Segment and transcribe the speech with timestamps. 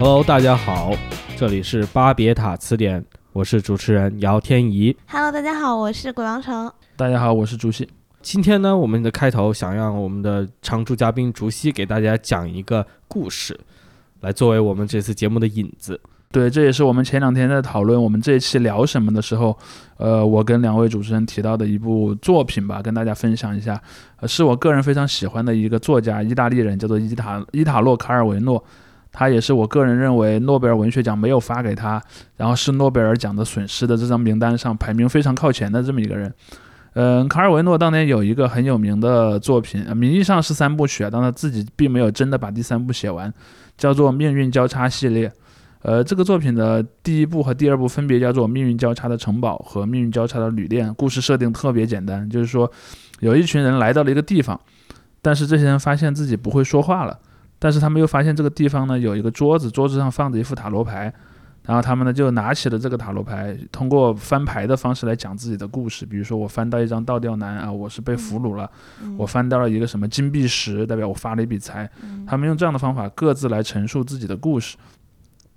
[0.00, 0.92] Hello，大家好，
[1.36, 3.04] 这里是巴别塔词典，
[3.34, 4.96] 我是主持人姚天怡。
[5.06, 6.72] Hello，大家好，我是鬼王城。
[6.96, 7.86] 大家好，我是朱熹。
[8.22, 13.60] 今天呢，我们的开头想让我们的常驻嘉宾竹溪给大家讲一个故事，
[14.20, 16.00] 来作为我们这次节目的引子。
[16.32, 19.54] 对，这也是我们前两天在讨论我们这一期聊什么的时候，
[19.98, 23.78] 呃，我跟两位主持人提到的一部作品吧，跟大家分享一下。
[24.20, 28.64] 呃，是我个人非常喜欢的一个作家，意大利人，叫做伊塔伊塔洛卡尔维诺。
[29.12, 32.02] 他也是我个人认为诺贝尔文学奖没有发给他，
[32.36, 36.32] 然后是诺贝尔奖的损失的这张名单上排名非常靠前的这么一个人。
[36.94, 43.32] 嗯，卡尔维诺当年有一个很有名的作品，名义上是三部曲啊，但他自己并没有真的把第三部写完，
[43.76, 45.28] 叫做《命运交叉系列》。
[45.82, 50.90] 呃，这个作品的第一部和第二部分别叫做《命运交叉的城堡》和《命运交叉的旅店》。
[50.94, 52.70] 故事设定特别简单，就是说
[53.20, 54.60] 有一群人来到了一个地方，
[55.22, 57.18] 但是这些人发现自己不会说话了，
[57.60, 61.12] 但是他们又发现这个地方呢有一个桌子，桌子上放着一副塔罗牌，
[61.66, 66.06] 然后他们呢就拿起了这个塔罗牌，通过翻牌的方式来讲自己的故事。
[66.06, 68.66] 比如说我翻到一张倒吊男啊，我是被俘虏了；
[69.02, 71.88] 嗯我翻到了一个什么金币石，代表我发了一笔财。
[72.26, 74.78] 他们用这样的方法各自来陈述自己的故事，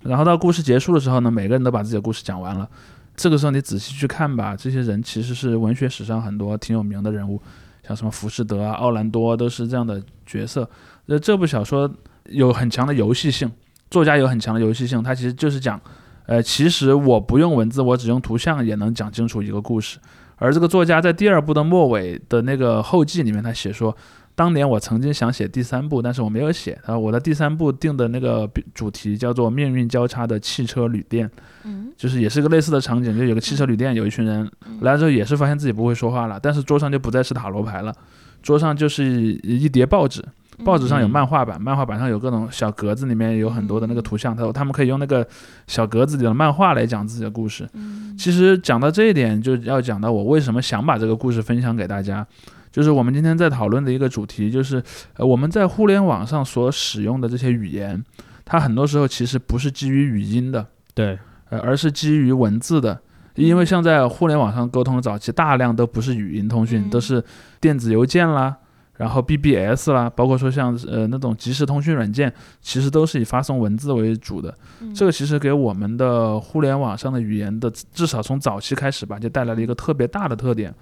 [0.01, 2.69] 然后到故事结束的时候呢，每个人都把自己的故事讲完了。
[3.15, 7.41] 这个时候你仔细去看吧，这些人其实是文学史上很多挺有名的人物，
[7.87, 10.69] 像什么浮士德啊、奥兰多都是这样的角色。
[11.07, 11.91] 呃，这部小说
[12.29, 13.51] 有很强的游戏性，
[13.89, 15.79] 作家有很强的游戏性，它其实就是讲，
[16.25, 19.99] 呃，其实我不用文字，我只用图像也能讲清楚一个故事。
[20.37, 23.95] 而这个作家在第二部的末尾的那个后记里面，他写说，
[24.35, 26.77] 当年我曾经想写第三部，但是我没有写。
[26.85, 31.29] 啊，我的第三部定的那个主题叫做“命运交叉的汽车旅店”，
[31.63, 34.49] 嗯就是也是个类似的场景，就有个汽车旅店，有一群人
[34.81, 37.95] 来了之后也是发现自己不会说话了，但是桌上就不再是塔罗牌了，
[38.41, 40.25] 桌上就是一叠报纸，
[40.63, 45.25] 报纸上有漫画版，漫画版上有各种小格子，里面有很多的那个图像，他他们可以用那个
[45.67, 47.67] 小格子里的漫画来讲自己的故事。
[47.73, 48.15] 嗯。
[48.17, 52.25] 其实讲到这一点，就要讲到我为什么想把这个故事分享给大家，
[52.71, 54.81] 就是我们今天在讨论的一个主题，就是
[55.17, 58.03] 呃我们在互联网上所使用的这些语言，
[58.45, 61.17] 它很多时候其实不是基于语音的，对，
[61.49, 62.99] 呃，而是基于文字的。
[63.35, 66.89] 因为像在互联网上沟通的早期，大量都不是语音通讯，嗯。
[66.91, 67.23] 都是
[67.59, 68.55] 电子邮件啦，
[68.95, 72.31] 然后 BBS 啦，包括说像呃那种即时通讯软件，
[72.61, 74.53] 其实都是以发送文字为主的。
[74.81, 80.73] 嗯这个其实给我们的互联网上的语言的，至少从早期开始吧，就带来了一个特别大的特点，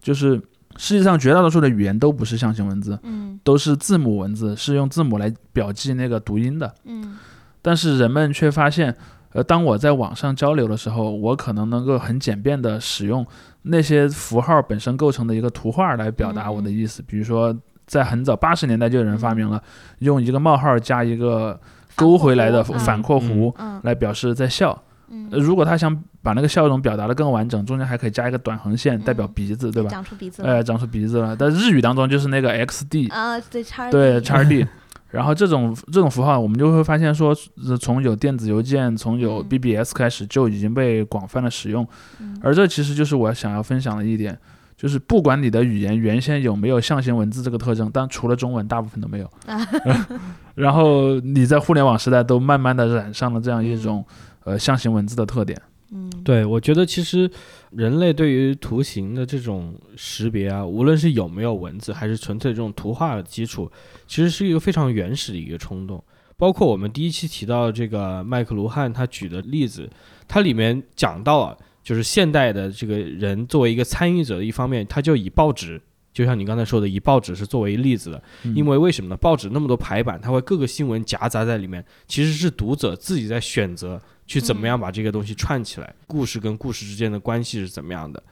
[0.00, 0.40] 就是
[0.76, 6.72] 世界上绝大多数的语言都不是象形文字，嗯都是字母文字，是用字母来表记那个读音的。
[6.84, 7.16] 嗯
[7.62, 8.94] 但是人们却发现，
[9.32, 13.26] 呃，当我在网上交流的时候，我可能能够很简便的使用
[13.64, 17.02] 那些符号本身构成的一个图画来表达我的意思。
[17.02, 17.54] 比如说，
[17.86, 19.62] 在很早八十年代就有人发明了
[19.98, 21.58] 用一个冒号加一个
[21.94, 23.52] 勾回来的反括弧
[23.82, 24.82] 来表示在笑。
[25.30, 29.88] 如果他想把那个笑容表达的更完整，中间还可以加一个短横线代表嗯鼻子，对吧？
[29.88, 31.36] 长出鼻子了呃，长出鼻子了。
[31.36, 34.66] 但日语当中就是那个 XD，啊，对叉对叉 D。
[35.14, 37.32] 然后这种这种符号，我们就会发现说，
[37.68, 41.86] 呃从有电子邮件，从有嗯 BBS 开始，就已经被广泛的使用。
[42.18, 44.36] 嗯而这其实就是我想要分享的一点，
[44.76, 49.30] 就是不管你的语言原先有没有象形文字这个特征，但除了中文，大部分都没有。
[49.46, 49.64] 啊
[50.56, 54.04] 然后你在互联网时代都慢慢的染上了这样一种
[54.44, 55.60] 呃象形文字的特点。
[55.92, 57.30] 嗯对，我觉得其实
[57.76, 63.70] 人类对于图形的这种识别啊，无论是有没有文字，还是纯粹这种图画的基础，
[64.06, 66.02] 其实是一个非常原始的一个冲动。
[66.36, 69.88] 包括我们第一期提到这个麦克卢汉他举的例子，
[70.26, 75.80] 它里面讲到啊，就是现代的这个人作为一个参与者的一方面，他就以报纸。
[76.14, 79.16] 就像你刚才说的，以报纸是作为例子的，嗯因为为什么呢？
[79.16, 88.22] 报纸那么多排版，它会各个新闻夹杂在里面，其实是读者自己在选择去怎么样把这个东西串起来，故事跟故事之间的关系是怎么样的。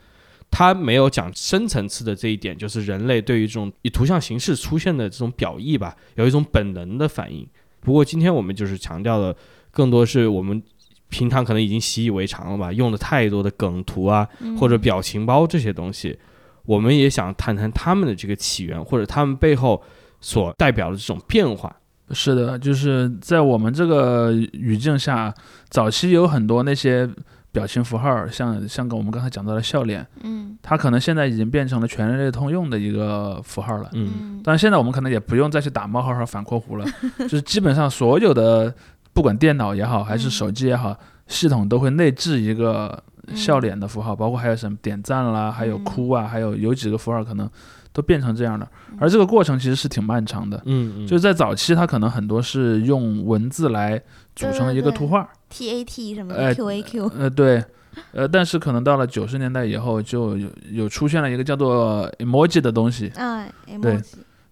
[0.49, 7.45] 他没有讲深层次的这一点，就是人类对于这种以图像形式出现的这种表意吧，有一种本能的反应。
[7.81, 9.35] 不过今天我们就是强调的，
[9.71, 10.61] 更多是我们
[11.09, 16.17] 平常可能已经习以为常了吧，用的太多的梗图啊，嗯或者表情包这些东西，
[16.65, 19.81] 我们也想谈谈他们的这个起源，或者他们背后
[20.21, 21.75] 所代表的这种变化。
[22.11, 25.33] 是的，就是在我们这个语境下，
[25.69, 27.09] 早期有很多那些
[27.51, 33.89] 表情符号，像像跟我们刚才讲到的笑脸，嗯它可能现在已经变成了全人类通用的一个符号了。
[33.93, 36.85] 嗯嗯但现在我们可能也不用再去打冒号和反括弧了，
[37.19, 38.73] 就是基本上所有的
[39.13, 40.95] 不管电脑也好，还是手机也好，
[41.27, 43.01] 系统都会内置一个
[43.33, 47.49] 笑脸的符号，包括还有什么点赞啦，还有哭啊，还有有几个符号可能
[47.91, 48.67] 都变成这样的。
[48.99, 54.01] 而这个过程其实是挺漫长的，嗯嗯，就是在早期，它可能很多是用文字来
[54.35, 57.63] 组成一个图画，T A T 什么哎的 Q A Q，呃，对，
[58.11, 63.45] 呃，但是可能到了九十年代以后，就有有出现了一个叫做 emoji 的东西，啊
[63.81, 64.03] 对，emoji，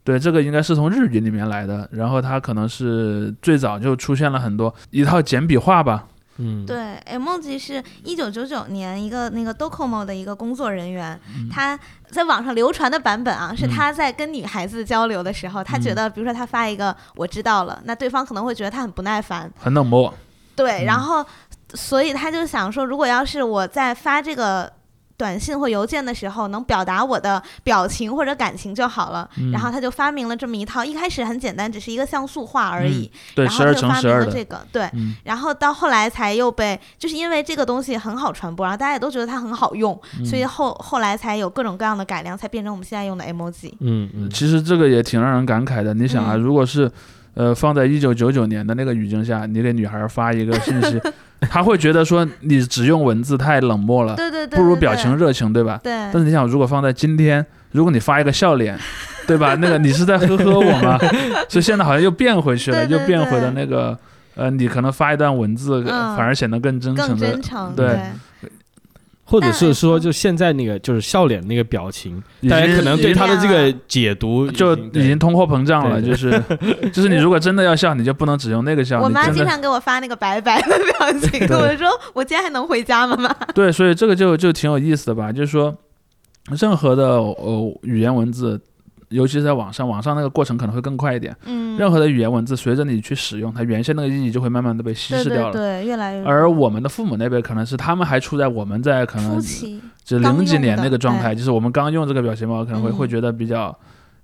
[0.03, 6.07] 对，这个应该是从日语里面来的，然后它可能是最早就出现了很多一套简笔画吧，
[6.37, 6.65] 嗯。
[6.65, 11.19] 对，emoji 是一九九九年一个那个 Docomo 的一个工作人员，
[11.51, 11.79] 他
[12.09, 13.69] 在网上流传的版本啊，是嗯。
[13.69, 15.95] 他在跟女孩子交流的时候，他觉嗯。
[15.95, 20.13] 得，比如说他发一个我知道了，那对方可能会觉得他很不耐烦，很冷漠，
[20.55, 20.85] 对，嗯。
[20.85, 21.25] 然后
[21.73, 24.71] 所以他就想说，如果要是我在发这个。
[25.21, 29.29] 短信或邮件的时候，能表达我的表情或者感情就好了。
[29.37, 33.11] 嗯然后他就发明了这么一套，一开始很简单，只是一个像素画而已。
[33.35, 34.89] 对，然十二后他就发乘十二的，明了这个，对。
[34.93, 39.93] 嗯然后到后来才又被，就是因为这个东西很好传播，然后大家也都觉得它很好用，
[40.25, 43.71] 所以嗯后后来才有各种各样的改良，才变成我们现在用的 emoji。
[43.81, 45.93] 嗯嗯，其实这个也挺让人感慨的。
[45.93, 46.91] 你想啊，嗯如果是
[47.35, 50.99] 呃放在一九九九年的那个语境下，你给女孩发一个信息，
[51.49, 55.15] 她会觉得说你只用文字太冷漠了，对对对，不如表情。
[55.15, 55.79] 热情，对吧？
[55.83, 58.77] 对但是你想，如果放在今天，如果你发一个笑脸，
[59.25, 59.55] 对吧？
[59.55, 60.97] 那个你是在呵呵我吗？
[61.49, 63.97] 所以现在好像又变回去了，又变回了那个
[64.35, 67.37] 呃，你可能发一段文字，嗯反而显得更真诚的。
[67.75, 67.99] 对
[69.31, 70.01] 或者是说，嗯。
[70.01, 76.31] 就现在那个就是笑脸那个表情，大家可能对他的这个解读就已已经通货膨胀了，就是
[76.91, 85.75] 就是你如果真的要笑，你就不能只用那个笑，我妈经常给我发那个白白的表情，跟 我说：“我今天还能回家吗？”妈，对，所以这个就就挺有意思的吧，就是说，
[86.59, 88.59] 任何的呃语言文字，
[89.11, 91.35] 尤其是在网上，网上那个过程可能会更快一点。
[91.45, 95.53] 嗯，任何的语言文字，随着你去使用，它原先那个意义就会慢慢的被稀释掉了。
[95.53, 99.39] 对对，越来越而我们的父母那辈可能是他们还处在我们在可能，
[100.03, 103.77] 就刚零几年那个状态，哎就是我们刚用这个表情包，可能会嗯会觉得比较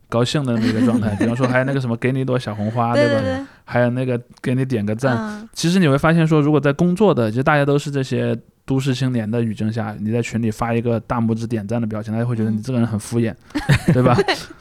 [0.09, 1.15] 高兴的那么一个状态。
[1.19, 2.95] 比方说还有那个什么给你一朵小红花，吧？
[2.95, 13.33] 对对，还有那个给你点个赞，嗯其实你会发现说，如果在工作的，就大家都是这些都市青年的语境下，你在群里发一个大拇指点赞的表情，大家会觉得你嗯这个人很敷衍，
[13.93, 14.15] 对吧？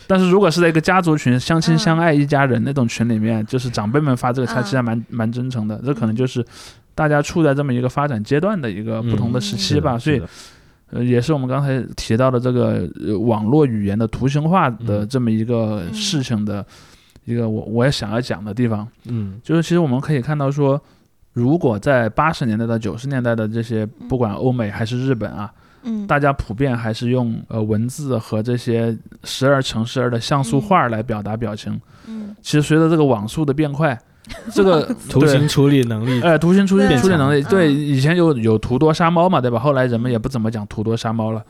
[0.06, 5.78] 但是如果是在一个家族群，相亲相爱一家人那种群里面，就是长辈们发这个，他嗯其实还蛮蛮真诚的。
[5.84, 6.42] 这可能就是
[6.94, 10.22] 大家处在这么一个发展阶段的一个不同的时期吧，所以。
[10.92, 16.64] 呃，也是我们刚才提到的这个、呃、网络语言的图形化的嗯这么一个嗯事情的
[17.24, 18.86] 一个我我也想要讲的地方。
[19.06, 20.80] 嗯就是其实我们可以看到说，
[21.36, 25.52] 如果在八十年代到九十年代的这些，不管欧美还是日本啊，
[25.82, 31.78] 嗯，大家普遍还是用呃文字和这些十二乘十二的像素画来表达表情。
[32.06, 32.34] 嗯。
[32.40, 33.98] 其实随着这个网速的变快，
[34.50, 37.50] 这个图形处理能力对，呃，图形处理处理能力，嗯。
[37.50, 39.58] 对，以前有有图多杀猫嘛，对吧？
[39.58, 41.44] 后来人们也不怎么讲图多杀猫了。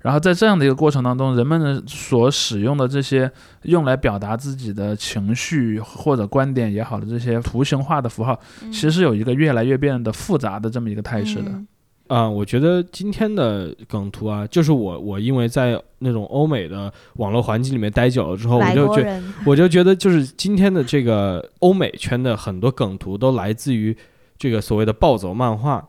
[0.00, 3.30] 然后在这样的一个过程当中，人们所使用的这些
[3.62, 8.70] 用来表达自己的情绪或者观点也好的这些图形化的符号，嗯。
[8.70, 11.50] 其实是有一个越来越变得复杂的这么一个态势的。
[11.50, 11.66] 嗯。
[12.08, 23.94] 啊、我觉得今天的梗图啊，就是我我因为在那种欧美的网络环境里面待久了之后，我就觉，我就觉得就是今天的这个欧美圈的很多梗图都来自于
[24.38, 25.86] 这个所谓的暴走漫画。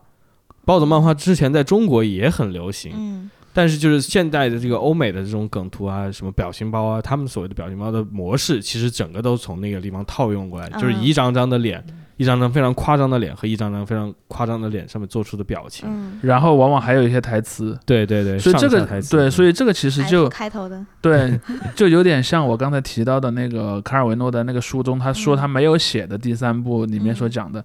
[0.66, 11.84] 暴走漫画之前在中国也很流行，嗯但是就是现代的这个欧美的这种梗图啊，什么表情包啊，他们所谓的表情包的模式，其实整个都从那个地方套用过来，就是嗯一张张的脸，
[12.16, 15.88] 一张张非常夸张的脸和一张张非常夸张的脸上面做出的表情。
[15.90, 19.16] 嗯，然后往往还有一些台词，对对对，所以这个台词。
[19.16, 21.38] 对，所以这个其实就开头的， 对，
[21.74, 27.64] 就有点像我刚才提到的那个卡尔维诺的那个书中，他说他没有写的第三部里面所讲的。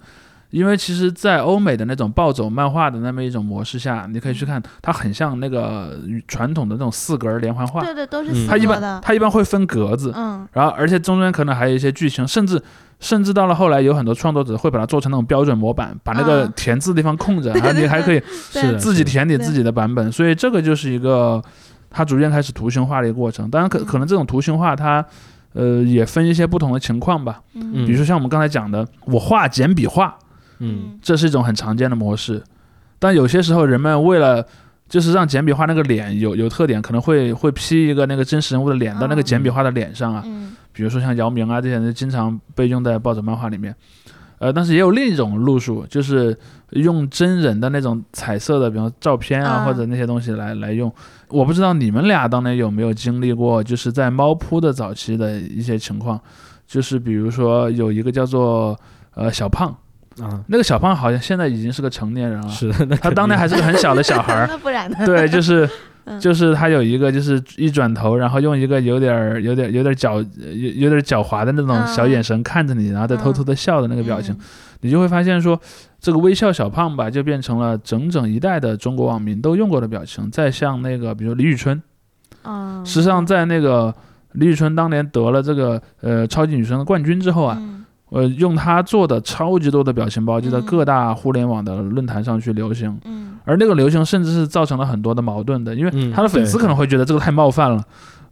[0.52, 8.36] 因为其实，在欧美的那种暴走漫画的那么一种模式下，你可以去看，它很像那个传统的那种四格连环画，对对，都是嗯。
[8.36, 10.48] 四它一般格的，它一般会分格子，嗯。
[10.54, 12.62] 然后而且中间可能还有一些剧情，甚至
[13.00, 16.54] 甚至到了后来，有很多创作者会把它做成那种标准模板，把那个啊。
[16.56, 21.42] 填字地方空着， 然后你还可以是自己填你自己的版本，所以这个就是一个
[21.90, 23.50] 它逐渐开始图形化的一个过程。
[23.50, 23.86] 当然可嗯。
[23.86, 25.06] 可能这种图形化它
[25.54, 27.86] 呃也分一些不同的情况吧，嗯。
[27.86, 30.18] 比如说像我们刚才讲的，我画简笔画，
[30.60, 30.98] 嗯。
[31.02, 32.44] 这是一种很常见的模式，
[33.00, 34.46] 但有些时候人们为了
[34.88, 40.56] 就是让简笔画那个脸有有特点，可能会会 P 一个那个真实人物的脸到那个哦简笔画的脸上啊，嗯。
[40.72, 43.76] 比如说像姚明啊这些人经常被用在暴走漫画里面。
[44.38, 46.38] 呃，但是也有另一种路数，就是
[46.72, 49.66] 用真人的那种彩色的，比方照片啊、啊。
[49.66, 50.94] 或者那些东西来来用。
[51.30, 56.20] 我不知道你们俩当年有没有经历过，就是在猫扑的早期的一些情况，
[56.68, 58.78] 就是比如说有一个叫做
[59.14, 59.74] 呃小胖，
[60.22, 64.98] 啊，那个小胖好像现在已经是个成年人了，是的，他当年还是个很小的小孩儿， 那不然呢？
[65.06, 65.70] 对，就是
[66.06, 66.20] 嗯。
[66.20, 74.40] 就是他有一个就是一转头，然后用一个有点儿有点儿有点儿狡有有点儿狡猾的那种小眼神看着你，然后再偷偷的笑的那个表情，嗯。
[74.82, 75.60] 你就会发现说，
[76.00, 80.30] 这个微笑小胖吧，就变成了整整一代的中国网民都用过的表情。
[80.30, 81.82] 再像那个，比如李宇春，
[82.44, 83.92] 嗯，实际上在那个
[84.34, 87.85] 李宇春当年得了这个呃超级女声的冠军之后啊，嗯
[88.16, 90.66] 呃，用他做的超级多的表情包就在嗯。
[90.66, 92.98] 各大互联网的论坛上去流行。
[93.04, 93.36] 嗯。
[93.44, 97.84] 而那个流行甚至是造成了很多的矛盾的，因为嗯他的粉丝可能会觉得这个太冒犯了，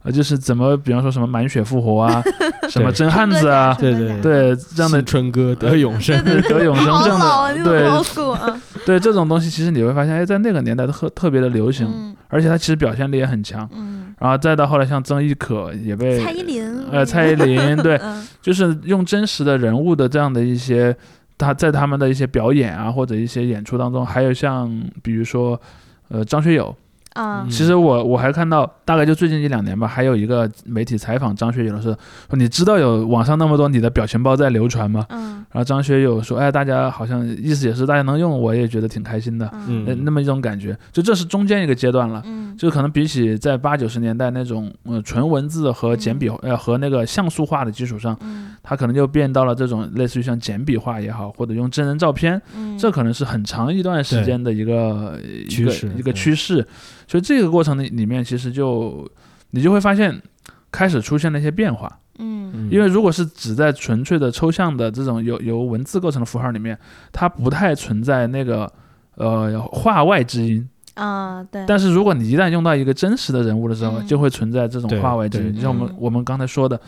[0.02, 2.22] 呃，就是怎么，比方说什么满血复活啊，
[2.70, 4.56] 什么真汉子啊， 对对对。
[4.74, 7.88] 这样的春哥得永生，得永生这样的，对。
[8.86, 12.16] 对这种东西，其实你会发现，哎，在那个年代特特别的流行，嗯。
[12.28, 13.68] 而且他其实表现力也很强。
[13.72, 20.94] 嗯，然后再到后来，像曾轶可也被蔡依林，呃蔡依林， 对，嗯就是用真实的人物的这样的一些，
[21.36, 24.70] 他在他们的一些表演啊或者一些演出当中，还有像
[25.02, 25.60] 比如说
[26.08, 26.74] 呃张学友，
[27.14, 27.50] 啊嗯。
[27.50, 31.94] 其实我我还看到，大概就最近一两年吧，还有一个媒体采访张学友的时候，
[32.28, 35.06] 说你知道有网上那么多你的表情包在流传吗？
[35.08, 35.44] 嗯。
[35.50, 39.84] 然后张学友说，哎，大家好像意思也是大家能用，我也觉得挺开心的，嗯。
[39.86, 40.76] 呃那么一种感觉。
[40.92, 42.22] 就这是中间一个阶段了。
[42.26, 42.56] 嗯。
[42.56, 48.54] 就可能比起在八九十年代那种呃纯文字和简笔、呃和那个像素化的基础上，嗯。
[48.62, 56.66] 它可能就变到了这种类似于像简笔画也好，或者用真人照片，嗯，这可能是很长一段时间的一个一个趋势一个趋势，
[57.06, 59.08] 所以这个过程里里面其实就
[59.50, 60.20] 你就会发现
[60.70, 61.98] 开始出现了一些变化，
[62.70, 66.78] 因为如果是只在纯粹的抽象的这种由由文字构成的符号里面，
[67.12, 68.70] 它不太存在那个
[69.16, 74.06] 呃话外之音，啊对，但是如果你一旦用到一个真实的人物的时候，嗯。
[74.06, 75.96] 就会存在这种对话外之音，对就像我们嗯。
[75.98, 76.80] 我们刚才说的。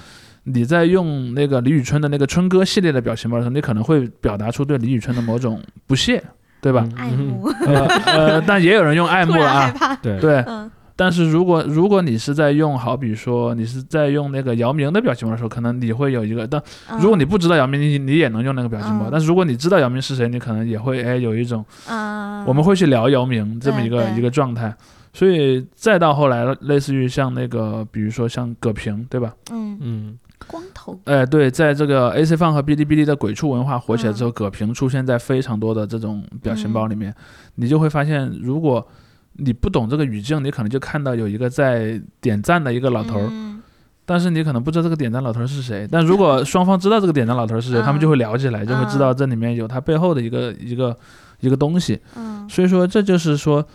[0.49, 6.23] 你在用那个李宇春的那个春哥系列的表情包的时候，你可能会表达出对李宇春的某种不屑，
[6.67, 6.85] 对吧？
[6.97, 10.39] 爱慕，呃呃， 但也有人用爱慕了啊，对对。
[10.49, 10.69] 嗯
[10.99, 16.59] 但是如果如果你是在用，好比说你是在用那个姚明的表情包的时候，可能你会有一个，但
[16.99, 19.05] 如果你不知道姚明，你你也能用那个表情包。
[19.05, 24.75] 嗯但是如果你知道姚明是谁，你可能也会哎有一种啊，我们会去聊姚明这么一个一个状态。
[25.13, 29.35] 所以再到后来，类似于像那个，比如说像葛平，对吧？
[29.53, 37.15] 嗯嗯光头，哎，对，在这个 AC Fun 和哔哩哔哩的鬼畜文化火起来嗯之后，葛平出现在非常多的这种表情包里面，
[37.57, 38.87] 你就会发现，如果
[39.33, 43.63] 你不懂这个语境，你可能就看到有一个在点赞的一个老头儿，嗯
[44.05, 45.89] 但是你可能不知道这个点赞老头儿是谁。
[45.91, 50.97] 但如果双方知道这个点赞老头儿是谁，嗯他们就会聊起来，就会知道这里面有他背后的一个一个
[51.41, 51.99] 一个东西。
[52.15, 53.67] 嗯所以说，这就是说。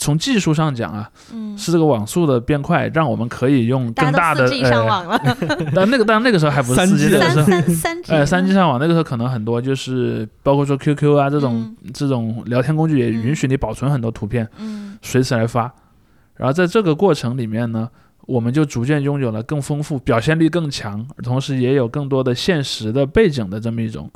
[0.00, 5.36] 从技术上讲啊，嗯，是这个网速的变快，让我们可以用更大的大家都四 G 上呃，网了，
[5.76, 14.96] 但那个但那个时候还不是三四那个时候三三三 G，呃，三 G 上网那个时候可能很多就是包括说 QQ 啊这种、这种聊天工具也允许你保存很多图片，嗯。
[15.02, 15.70] 随时来发。
[16.34, 17.86] 然后在这个过程里面呢，
[18.22, 24.10] 我们就逐渐拥有了更丰富、表现力更强，同时也有更多的现实的背景的这么一种。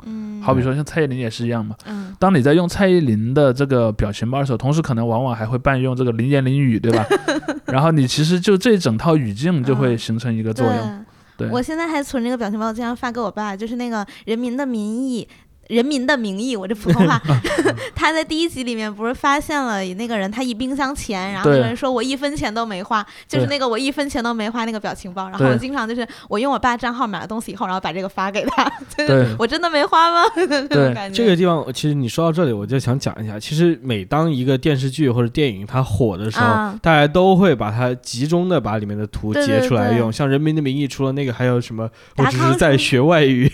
[0.45, 1.75] 嗯，好比说像蔡依林也是一样嘛。
[1.85, 7.05] 嗯当你在用蔡依林的这个表情包的时候，同时可能往往还会伴用这个林言林语，对吧？
[7.65, 11.05] 然后你其实就这整套语境就会嗯形成一个作用。
[11.37, 15.27] 对，我现在还存这个表情包，我经常发给我爸，就是那个《人民的名义》。
[15.67, 17.21] 人民的名义，我这普通话，
[17.95, 28.63] 他在第一集里面不是发现了那个人，他一冰箱钱，然后那个人说我一分钱都没花，就是那个我一分钱都没花那个表情包，然后我经常就是我用我爸账号买了东西以后，然后把这个发给他，
[28.95, 30.29] 就是对我真的没花吗？
[30.35, 40.11] 那种感觉这个地方，其实你说到这里，我就想讲一下，其实每当一个电视剧或者电影它火的时候，啊大家都会把它集中的把里面的图截对对出来用。
[40.11, 41.89] 像《人民的名义》除了那个，还有什么？
[42.17, 43.51] 我只是在学外语。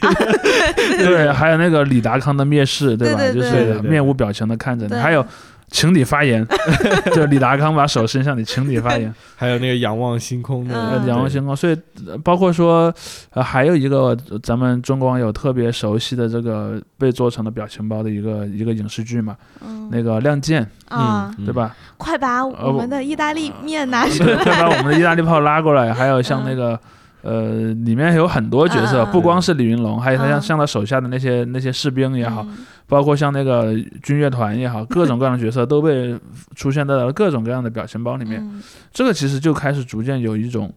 [0.98, 3.20] 对，还有那个李达康的蔑视，对吧？
[3.20, 4.96] 对对就是面无表情的看着你。
[4.96, 5.26] 还有，
[5.70, 6.46] 请你发言，
[7.16, 9.14] 就李达康把手伸向你，请你发言。
[9.38, 10.76] 还有那个仰望星空的，
[11.08, 11.56] 仰望星空。
[11.56, 12.94] 所以，呃包括说，
[13.30, 21.54] 呃，还有一个呃咱们中国网友特别熟悉的这个被做成了表情包的一个一个影视剧嘛，嗯那个《亮剑啊，嗯对？
[21.54, 21.76] 吧？
[21.98, 25.94] 快把我们的意大利面拿出，来，快把我们的意大利炮拉过来。
[25.94, 26.80] 还有像那个。
[27.22, 32.58] 呃，里面有很多角色，不光是李云龙，还有他像嗯像他手下的那些那些士兵也好，嗯。
[32.88, 33.74] 包括像那个
[34.04, 36.20] 军乐团也好， 各种各样的角色都被
[36.56, 38.42] 出现在了各种各样的表情包里面。
[38.44, 38.62] 嗯。
[38.92, 40.74] 这个其实就开始逐渐有一种，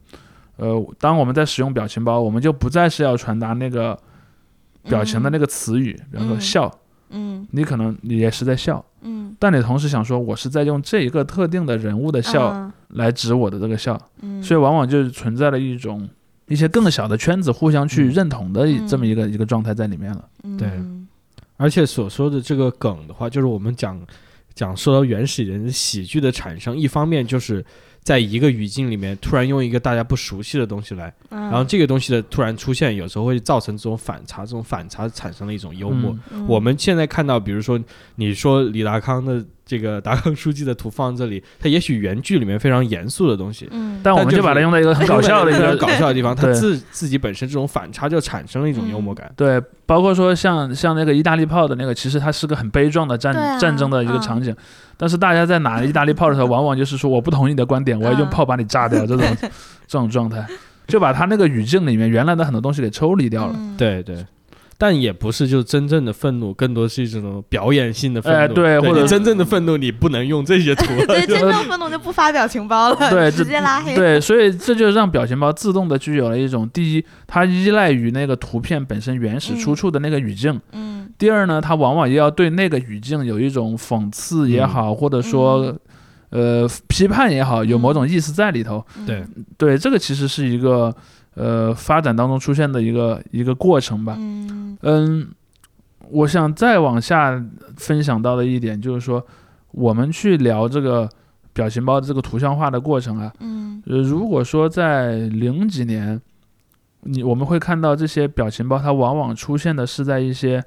[0.56, 3.98] 呃，当我们在使用表情包，我们就不再是要传达那个
[4.84, 6.70] 表情的那个词语，比方说嗯笑，
[7.10, 7.48] 嗯。
[7.50, 9.34] 你可能你也是在笑，嗯。
[9.40, 16.08] 但你同时想说，我是在用这一个特定的人物的笑嗯来指我的这个笑，嗯，所以往往就存在了一种
[16.46, 18.10] 一些更小的圈子互相去嗯。
[18.10, 20.28] 认同的这么一个一个状态在里面了。
[20.42, 20.70] 以对。
[21.56, 24.00] 而且所说的这个梗的话，就是我们讲
[24.54, 27.64] 讲说到原始人喜剧的产生，一方面就是
[28.02, 36.16] 在一个语境里面突然用一个大家不熟悉的东西来，然然后这个东西的突然出现，有时候会造成这种反差，这种反差产生了一种幽默。
[36.32, 36.44] 嗯。
[36.48, 37.80] 我们现在看到，比如说
[38.16, 49.32] 你说李达康的这个达康书记的图放这里，他也许原剧里面非常严肃的东西，嗯，但我们就把它用在一个很搞笑的一个 搞笑的地方，他自 自己本身这种反差就产生了一种幽默感。
[49.36, 53.58] 对，包括说像像那个意大利炮的那个，其实它是个很悲壮的战、啊。
[53.58, 54.54] 战争的一个嗯场景，
[54.96, 59.26] 但是大家在拿意大利炮的时候，往往就是说我不同意你的观点，我要用嗯炮把你炸掉这种
[59.86, 60.46] 这种状态，
[60.86, 63.54] 就把他那个语境里面原来的很多东西给抽离掉了。
[63.56, 64.26] 嗯，对对。
[64.86, 68.38] 但也不是就真正的愤怒，更多是一种表演性的愤怒。
[68.38, 70.84] 哎对或者真正的愤怒，你不能用这些图。
[71.08, 73.94] 对，真正愤怒就不发表情包了， 对直接拉黑。
[73.94, 85.74] 对，所以这就让表情包自动的具有了一种第一，它依赖于那个图片本身原始出处的那个语境；嗯第二呢，它往往又要对那个语境有一种讽刺也好，或者说、
[86.28, 88.84] 呃批判也好，有某种意思在里头。
[88.98, 89.24] 嗯对，
[89.56, 90.94] 对，这个其实是一个
[91.34, 94.16] 呃发展当中出现的一个一个过程吧。
[94.18, 95.28] 嗯嗯，
[96.10, 97.42] 我想再往下
[97.76, 99.24] 分享到的一点就是说，
[99.72, 101.08] 我们去聊这个
[101.52, 106.20] 表情包的这个图像化的过程啊，嗯呃，如果说在零几年，
[107.02, 110.62] 你我们会看到这些表情包，它往往出现的是在一些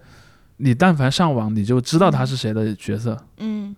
[0.58, 3.18] 你但凡上网你就知道他是谁的角色。
[3.40, 3.76] 嗯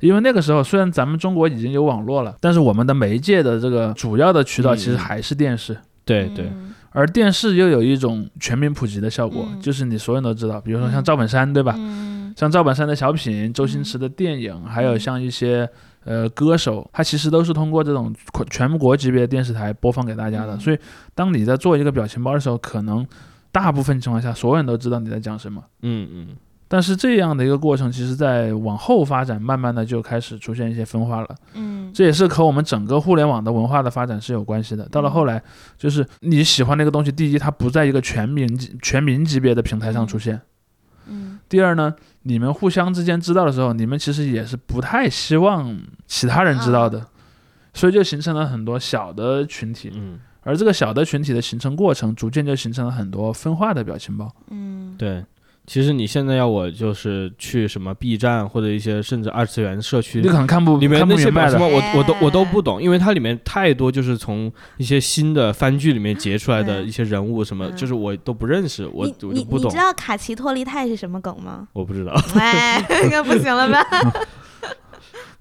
[0.00, 5.74] 因为那个时候，虽然咱们中国已经有网络了，但是我们的媒介的这个主要的渠道其实嗯还是电视。
[6.06, 9.60] 对对，嗯而电视又有一种全民普及的效果，嗯。
[9.60, 11.04] 就是你所有人都知道，比如说像嗯。
[11.04, 11.74] 赵本山，对吧？
[11.76, 12.32] 嗯。
[12.34, 15.68] 像赵本山的小品、周星驰的电影，还有像一些
[16.04, 18.14] 呃歌手，他其实都是通过这种
[18.48, 20.54] 全国级别的电视台播放给大家的。
[20.54, 20.60] 嗯。
[20.60, 20.78] 所以，
[21.14, 23.06] 当你在做一个表情包的时候，可能
[23.52, 25.62] 大部分情况下，所有人都知道你在讲什么。
[25.82, 26.28] 嗯嗯，
[26.68, 31.28] 但是这样的一个过程，其实在往后发展，慢慢的就开始出现一些分化了。
[31.54, 34.86] 嗯这也是和我们整个互联网的文化的发展是有关系的。
[34.88, 35.40] 到了后来，
[35.78, 40.36] 就是你喜欢那个东西，第一，它不在一个全民级全民级别的平台上出现；
[41.06, 47.06] 嗯第二呢，你们互相之间知道的时候，你们其实也是不太希望其他人知道的，
[47.72, 49.92] 所以就形成了很多小的群体。
[49.94, 54.34] 嗯，而这个小的群体的形成过程，逐渐就形成了很多分化的表情包。
[54.50, 55.24] 嗯对。
[55.66, 61.66] 其实你现在要我就是去什么 B 站或者一些甚至二次元社区你可能看不里面那些表情包，。
[61.66, 71.66] 我我都我都哎不懂，因为它里面太多就是从一些新的番剧里面截出来的嗯一些人物什么，嗯就是我都不认识，我你我就不懂你你知，道卡奇托利泰是什么梗吗？
[71.72, 73.84] 我不知道哎，应该不行了吧？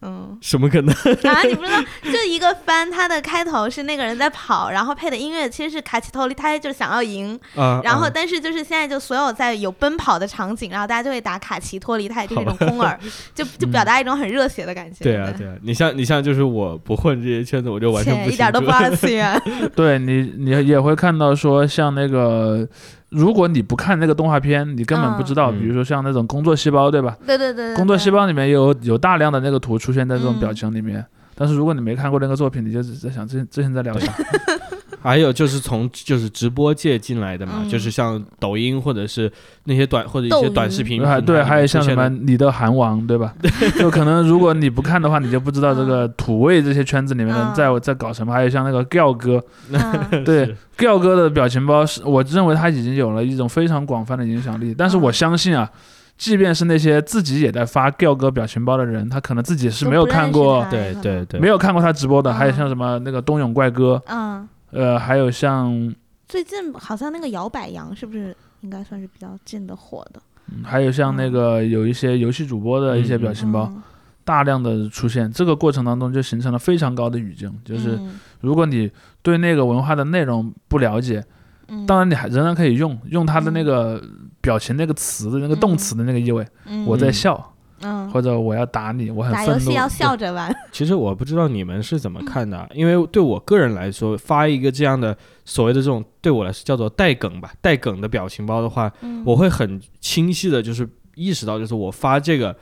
[0.05, 0.37] 嗯。
[0.41, 0.93] 什么可能。
[0.95, 12.99] 啊，你不知道，就一个番，它的开头是那个人在跑，然后配的音乐其实是卡奇托利泰就是想要赢，啊，然后啊但是就是现在就所有在有奔跑的场景，然后大家就会打卡奇托利泰，就是一种空耳，
[13.33, 15.03] 就就表达一种很热血的感觉。
[15.03, 15.47] 对啊对。
[15.47, 19.41] 啊，你像你像就是我不混这些圈子，我就完全不一点都不二次元。
[19.75, 22.67] 对你，你也会看到说，像那个，
[23.15, 25.51] 如果你不看那个动画片，你根本不知道。
[25.51, 27.17] 嗯比如说像那种工作细胞，对吧？
[27.25, 31.03] 对对对对，工作细胞里面有有大量的那个图出现在这种嗯表情里面。
[31.33, 34.11] 但是如果你没看过那个作品，你就在想之前之前在聊啥？
[35.05, 39.31] 还有就是从就是直播界进来的嘛，嗯就是像抖音或者是
[39.65, 43.33] 那些短或者一些短视频对，还有像什么你的韩王，对吧？
[43.79, 48.33] 就可能如果你不看的话，你就不知道这个土味这些圈子里面的人在嗯在搞什么。
[48.33, 49.41] 还有像那个 Giao 哥，
[49.71, 54.73] 嗯 对 Giao 哥的表情包是，我认为他已经有了一种非常广泛的影响力。
[54.77, 55.69] 但是我嗯相信啊，
[56.17, 62.33] 即便是那些自己也在发 Giao 哥表情包的人，他可能自己是没有看过对对对，没有看过他直播的。
[62.33, 65.93] 还有嗯像什么那个冬泳怪哥，嗯，呃，还有像
[66.27, 70.21] 最近好像那个摇摆羊是不是应该算是比较近的火的？
[70.51, 73.81] 嗯还有像那个有一些游戏主播的一些表情包，嗯。
[74.23, 77.95] 大量的出现，这个过程当中就形成了非常高的语境，就是。
[77.95, 78.19] 嗯。
[78.41, 81.23] 如果你对那个文化的内容不了解，
[81.67, 81.85] 嗯。
[81.85, 84.03] 当然你还仍然可以用用它的那个
[84.41, 86.85] 表情、那个词的那个动词的那个意味，嗯。
[86.85, 89.73] 我在笑，嗯，或者我要打你，我很愤怒打游戏。
[89.73, 90.55] 要笑着玩。
[90.71, 102.55] 其实我不知道你们是怎么看的啊，因为对我个人来说，发一个这样的所谓的这种对我来说叫做带梗吧，带梗的表情包的话，嗯我会很清晰的，就是意识到，就是我发这个，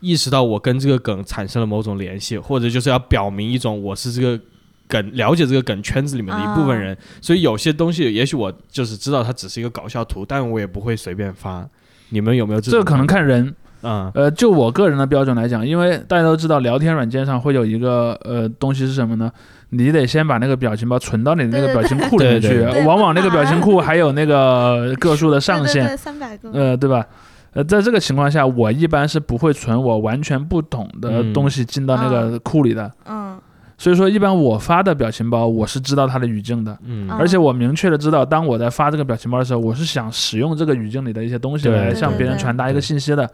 [0.00, 4.40] 意识到我跟这个梗产生了某种联系，或者就是要表明一种我是这个
[4.88, 11.68] 梗了解这个梗圈子里面的一部分人，所以有些东西也许我就是知道它只是一个搞笑图，但我也不会随便发。
[12.10, 12.72] 你们有没有这种？
[12.72, 19.30] 这个可能看人，啊、呃，就我个人的标准来讲，因为大家都知道聊天软件上会有一个呃东西是什么呢？
[19.70, 26.50] 你得先把那个表情包存到你的那个表情库里面去对对，对往往那个表情库还有那个 个数的上限，三百个。
[26.52, 27.06] 呃，对吧？
[27.52, 32.90] 呃，在这个情况下，我一般是不会存我完全不懂的嗯东西进到那个库里的。
[33.06, 33.38] 嗯
[33.80, 43.30] 所以说，一般我发的表情包，我是知道它的语境的，嗯嗯而且我明确的知道，当我在发这个表情包的时候，我是想使用这个语境里的一些东西来向别人传达一个信息的。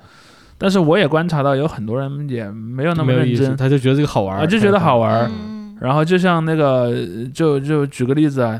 [0.65, 5.29] 但是我也观察到，有很多人也没有那么认真，他就觉得这个好玩儿，啊，就觉得好玩儿。
[5.31, 8.59] 嗯然后就像那个，呃就就举个例子啊，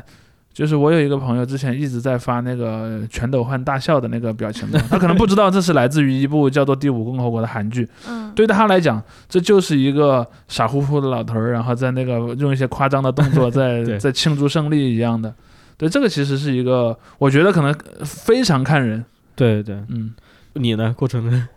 [0.53, 7.89] 就是我有一个朋友之前一直在发那个全斗焕大笑的那个表情包，他可能不知道这是来自于一部叫做《第五共和国》的韩剧。
[8.07, 15.33] 嗯对他来讲，这就是一个傻乎乎的老头儿，然后在那个用一些夸张的动作在 在庆祝胜利一样的。
[15.77, 19.03] 对，这个其实是一个，我觉得可能非常看人。
[19.35, 20.13] 对对，嗯，
[20.55, 20.93] 你呢？
[20.97, 21.47] 过程呢？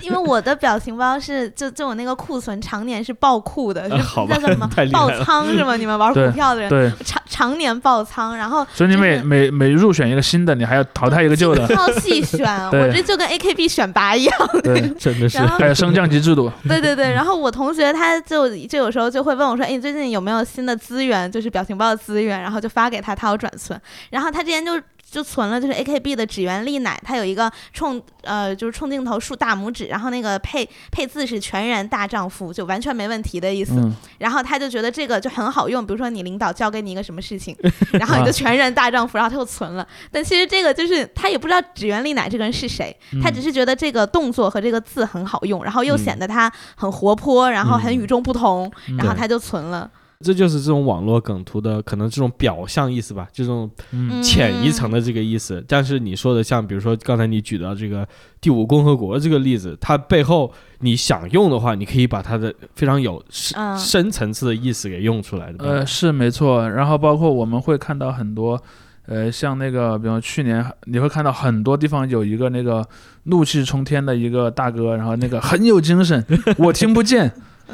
[0.00, 5.76] 因为我的表情包是就就我那个库存常年是爆库的，是叫什么爆仓是吗？
[5.76, 11.66] 你们玩股票的人对，常常年爆仓，然后所以你每每每入选一个新的，你还要淘汰一个旧的。
[11.66, 14.38] 挑细选， 对我这就跟 AKB 选拔一样。
[14.62, 16.50] 对，真的是还有升降级制度。
[16.68, 23.80] 对对对，然后我同学他就就有时候就会问我说：“哎，你最近有没有新的资源，就是表情包的资源？”然后就发给他，他要转存。
[24.10, 24.80] 然后他之前就
[25.14, 33.74] 就存了，就是 AKB 的指原丽乃，她有一个冲呃就是冲镜头竖大拇指，然后那个配配字是全然大丈夫，就完全没问题的意思。
[33.76, 37.56] 嗯， 然后他就觉得这个就很好用，比如说你领导交给你一个什么事情，
[37.94, 39.86] 然后你就全然大丈夫，然后他就存了。
[40.10, 49.90] 但其实这个就是他也不知道指原丽乃这个人是谁，他只是是觉得这个动作和这个字很好用，然后又嗯显得他很活泼，然后很嗯与众不同，然后对他就存了。
[50.20, 55.62] 这就是这种网络梗图的可能这种表象意思吧，这种嗯浅一层的这个意思。
[55.68, 58.06] 但是你说的像比如说刚才你举到这个
[58.40, 60.50] 第五共和国这个例子，它背后
[60.80, 65.64] 你想用的话，你可以把它的非常有深嗯深层次的意思给用出来的。
[65.64, 66.68] 呃，是没错。
[66.70, 68.60] 然后包括我们会看到很多，
[69.06, 72.86] 呃，像那个，比如去年你会看到很多地方有一个那个
[73.24, 76.24] 怒气冲天的一个大哥，然后那个很有精神，
[76.56, 77.32] 我听不见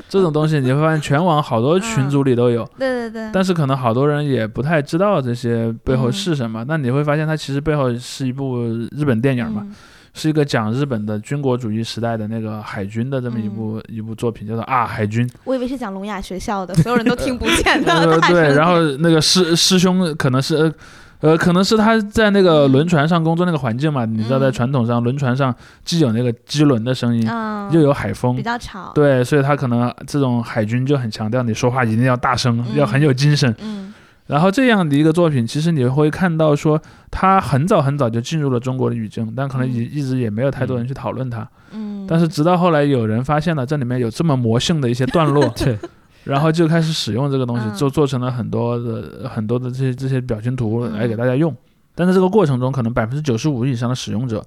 [0.08, 2.64] 这种东西，你会发现全网好多群组里都有。
[2.78, 6.64] 对对对，但是可能好多人也不太知道这些背后嗯是什么。
[6.66, 9.74] 那你会发现，它其实背后是一部日本电影嘛，嗯
[10.12, 15.28] 是一个讲日本的军国主义时代的那个海军的这么一部、一部作品，叫做啊海军。
[15.44, 17.92] 我以为是讲聋哑学校的，所有人都听不见的。
[17.94, 20.72] 呃，对，然后那个师师兄可能是呃。
[21.20, 25.54] 呃，可能是他在那个轮船上工作那个环境嘛，你知道，在嗯传统上轮船上
[25.84, 28.34] 既有那个机轮的声音，嗯，又有海风。
[28.36, 28.92] 比，较吵。
[28.94, 33.54] 对，所以他可能这种海军就很强调你说话一定要大声，嗯要很有精神。
[33.62, 33.92] 嗯。
[34.26, 36.80] 然后这样的一个作品，其实你会看到说，
[37.10, 41.46] 他很早很早就进入了中国的语境，但可能一一直也没有太多人去讨论它。
[41.72, 45.76] 嗯，但是直到后来有人发现了这里面有这么魔性的一些段落， 对，
[46.24, 51.54] 然后就开始使用这个东西，就做做成了很多的很多的这些这些表情图嗯来给大家用。
[51.94, 54.44] 但在这个过程中，可能百分之九十五以上的使用者，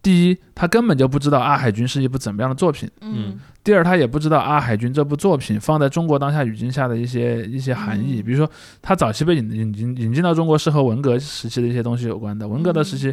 [0.00, 8.20] 第一，他根本就不知道《阿海军》是一部怎么样的作品；嗯第二，他也不知道《阿海军》这部作品放在中国当下语境下的一些一些含义。
[8.20, 8.50] 嗯比如说，
[8.82, 12.46] 他早期被引引进引进到中国是和文革时期的一些东西有关的。
[12.46, 13.12] 文革的时期，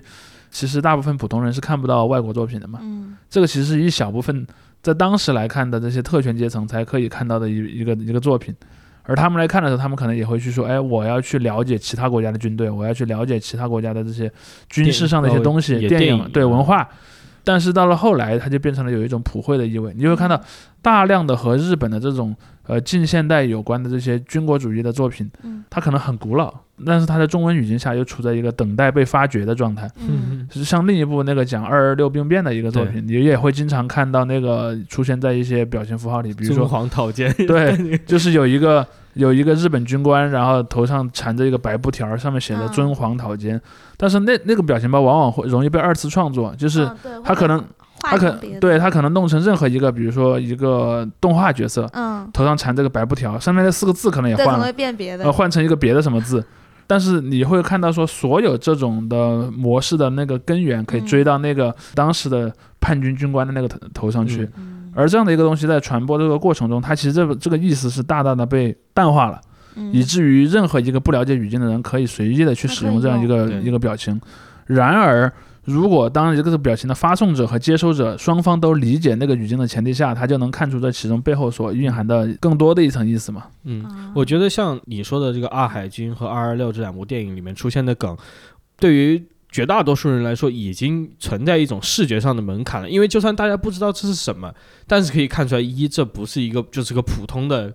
[0.50, 2.80] 其实大部分普通人是看不到外国作品的嘛。
[2.82, 4.46] 嗯这个其实是一小部分
[4.82, 8.56] 在当时来看的这些特权阶层才可以看到的一一个一个作品，
[9.04, 14.32] 而他们来看的时候，他们可能也会去说，哎，我要去了解其他国家的军队，我要去了解其他国家的这些
[14.70, 16.88] 军事上的一些东西，电影对文化。
[17.44, 20.40] 但是到了后来，它就变成了有一种普惠的意味，你就会看到
[20.82, 22.36] 大量的和日本的这种
[22.68, 25.64] 呃近现代有关的这些军国主义的作品，嗯。
[25.70, 26.54] 它可能很古老，
[26.86, 29.90] 但是它在中文语境下又处在一个等待被发掘的状态。
[29.98, 30.46] 嗯。
[30.52, 43.62] 是像另一部那个讲二二六兵变的一个作品，你也会经常看到那个出现在一些表情符号里，比如尊说，皇讨监，对， 就是有一个有一个日本军官，然后头上缠着一个白布条，上面写着“嗯尊皇讨监”，
[43.96, 46.90] 但是那那个表情包往往会容易被二次创作，就是
[47.24, 47.64] 他可能
[48.02, 56.44] 他可对他可能弄成任何一个，比如说一个动画角色，嗯头上缠这个白布条，上面那四个字可能也对可能会换了，变别的呃，换成一个别的什么字。
[56.88, 69.40] 但是你会看到说，所有这种的模式的那个根源可以追到那个当时的叛军军官的那个头头上去，嗯而这样的一个东西在传播这个过程中，它其实这个这个意思是大大的被淡化了，
[69.76, 74.20] 嗯以至于任何一个不了解语境的人可以随意的去使用这样一个一个表情。
[74.66, 75.32] 然而，
[75.64, 83.46] 如果当一个表情的发送者和接收者双方都理解那个语境的前提下，他就能看出这其中背后所蕴含的更多的一层意思嘛。
[83.66, 88.18] 嗯，啊我觉得像你说的这个《二海军》和《二二六》这两部电影里面出现的梗，
[88.80, 92.90] 对于绝大多数人来说已经存在一种视觉上的门槛了。
[92.90, 94.52] 因为就算大家不知道这是什么，
[94.88, 97.72] 但是可以看出来，一这不是一个就是个普通的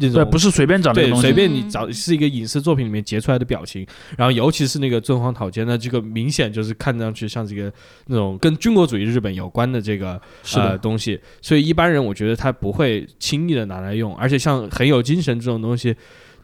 [0.00, 3.86] 那种对，不是随便找的对，东西，随便你找是一个影视作品里面截出来的表情，
[4.16, 7.72] 然后尤其是那个敦煌讨奸的，这个明显就是看上去像这个
[8.06, 15.94] 那种跟军国主义日本有关的这个呃是的，东西，所以一般人我觉得他不会轻易的拿来用，而且像很有精神这种东西。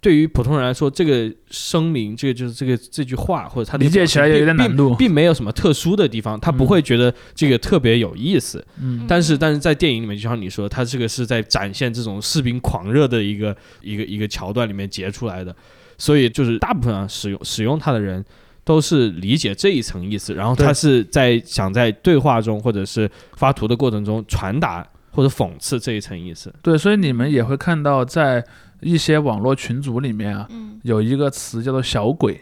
[0.07, 4.90] 对于普通人来说，这个声明，这个就是这个这句话或者他的理解起来有点难度。
[4.90, 8.64] 并并没有什么特殊的地方，他不嗯会觉得这个特别有意思。
[8.81, 9.05] 嗯。
[9.09, 15.53] 但是但是在电影里面，就像你说，他这个是在展现这种士兵狂热的一个一个一个桥段里面截出来的，
[15.99, 18.25] 所以就是大部分啊使用使用它的人
[18.62, 26.55] 都是理解这一层意思，然后他是在想在对话中或者是发图的过程中传达或者讽刺这一层意思。
[26.62, 28.45] 对，所以你们也会看到在
[28.81, 30.81] 一些网络群组里面啊，嗯。
[30.83, 32.41] 有一个词叫做“小鬼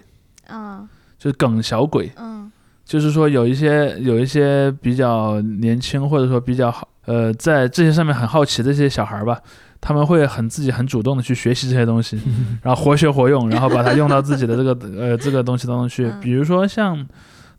[0.48, 0.86] 嗯”，
[1.18, 2.50] 就是梗小鬼，嗯。
[2.84, 9.40] 就是说有一些有一些比较年轻或者说比较好，呃，在这些上面很好奇的一些小孩儿吧，
[9.80, 12.20] 他们会很自己很主动的去学习这些东西，
[12.62, 16.04] 然后活学活用，然后把它用到自己的这个 呃这个东西当中去。
[16.04, 16.20] 嗯。
[16.20, 17.06] 比如说像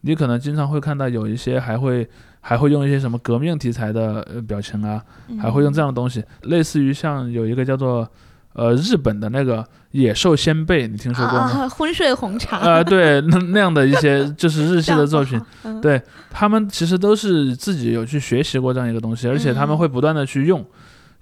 [0.02, 2.08] 你可能经常会看到有一些还会
[2.40, 8.08] 还会用一些什么革命题材的呃表情啊，嗯，还会用这样的东西，类似于像有一个叫做
[8.56, 11.46] 呃日本的那个野兽先辈，你听说过吗？
[11.46, 20.66] 啊，昏睡红茶，呃，对，那那样的一些 就是日系的作品，嗯，对他们其实都是自己有去学习过这样一个东西，而且他们嗯会不断的去用。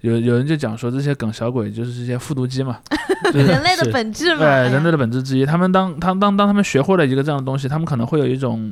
[0.04, 2.78] 有有人就讲说这些梗小鬼就是这些复读机嘛，
[3.32, 5.46] 就是人类的本质嘛，对哎人类的本质之一。
[5.46, 8.70] 他们当他当当他们学会了一个这样的东西，他们可能会有一种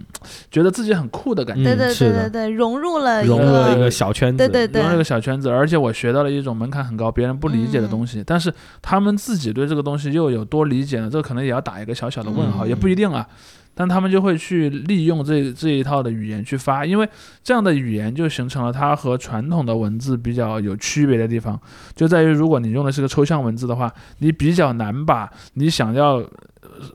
[0.50, 4.82] 觉得自己很酷的感觉，对对对对对，融入了一融入了一个个小圈子，对对对。
[4.82, 11.08] 融入一个小圈子，而且我学到了一种门槛很高、别人不理解的东西，但是他们自己对这个东西又有多理解呢？
[11.10, 12.68] 这个可能也要打一个小小的问号，嗯。
[12.68, 13.26] 也不一定啊。
[13.74, 17.08] 但他们就会去利用这这一套的语言去发，因为
[17.42, 21.60] 这样的语言就形成了它和传统的文字比较有区别的地方，
[21.94, 26.30] 就在于如果你用的是个抽象文字的话，你比较难把你想要呃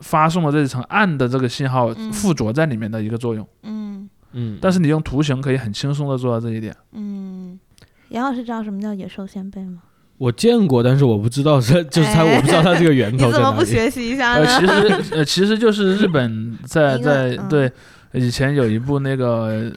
[0.01, 3.47] 发送的这一层暗的这个信号嗯附着在里面的一个作用。
[3.63, 6.75] 嗯嗯，但是你用图形可以很轻松的做到这一点。
[6.91, 7.59] 嗯。
[8.09, 9.81] 杨老师知道什么叫野兽先辈吗？
[10.17, 13.43] 我见过，但是我不知道是 就是它，哎我不知道它这个源头 在哪里。
[13.43, 14.59] 怎么不学习一下呃，呢？
[14.59, 17.71] 其实呃，其实就是日本 在在对
[18.13, 19.71] 以前有一部那个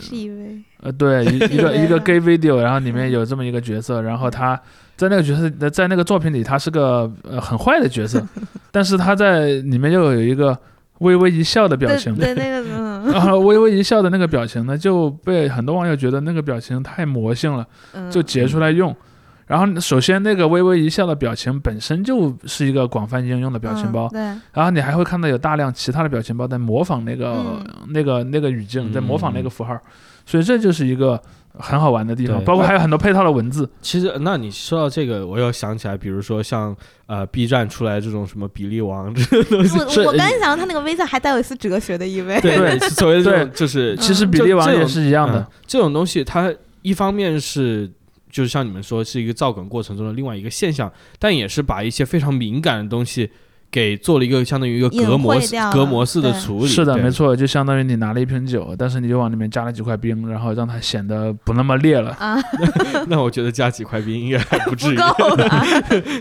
[0.83, 4.59] 呃对一一个一个嗯 gay video，然后里面有这么一个角色，然后他
[4.97, 8.27] 在那个角色在那个作品里他是个呃很坏的角色，
[8.71, 10.57] 但是他在里面又有一个
[11.01, 12.15] 微微一笑的表情。
[12.17, 18.95] 对那个嗯然后微微一笑的那个表情呢，就被很多网友觉得那个表情太魔性了，嗯，就截出来用。
[19.51, 29.77] 然后首先那个微微一笑的表情本身就是一个广泛应用的表情包，嗯对，然后你还会看到有大量其他的表情包在模仿那个、嗯那个那个语境，在模仿那嗯个符号，
[30.25, 31.21] 所以这就是一个
[31.59, 32.45] 很好玩的地方，对。
[32.45, 33.69] 包括还有很多配套的文字。
[33.83, 36.73] 其实，那你说到这个，我又想起来，比如说像
[37.07, 42.41] 呃 B 站出来这种什么比利王这种东西，我我刚才想到他那个微笑还带有一丝哲学的意味。
[42.41, 44.31] 对对所谓的这对种就是其实嗯。
[44.31, 45.41] 比利王也是一样的。
[45.41, 47.91] 嗯，这种东西，它一方面是
[48.31, 53.31] 就是像你们说是一个造梗过程中的另外一个现象，但也是把一些非常敏感的东西
[53.71, 55.37] 给做了一个相当于一个隔膜
[55.73, 56.67] 隔膜式的处理。
[56.67, 57.11] 是的，没。
[57.11, 62.37] 错，就相当于你拿了一瓶酒，但是你就往里面加了几块冰，然后让它显得不那么烈了，啊，
[63.09, 64.99] 那我觉得加几块冰应该还不至于。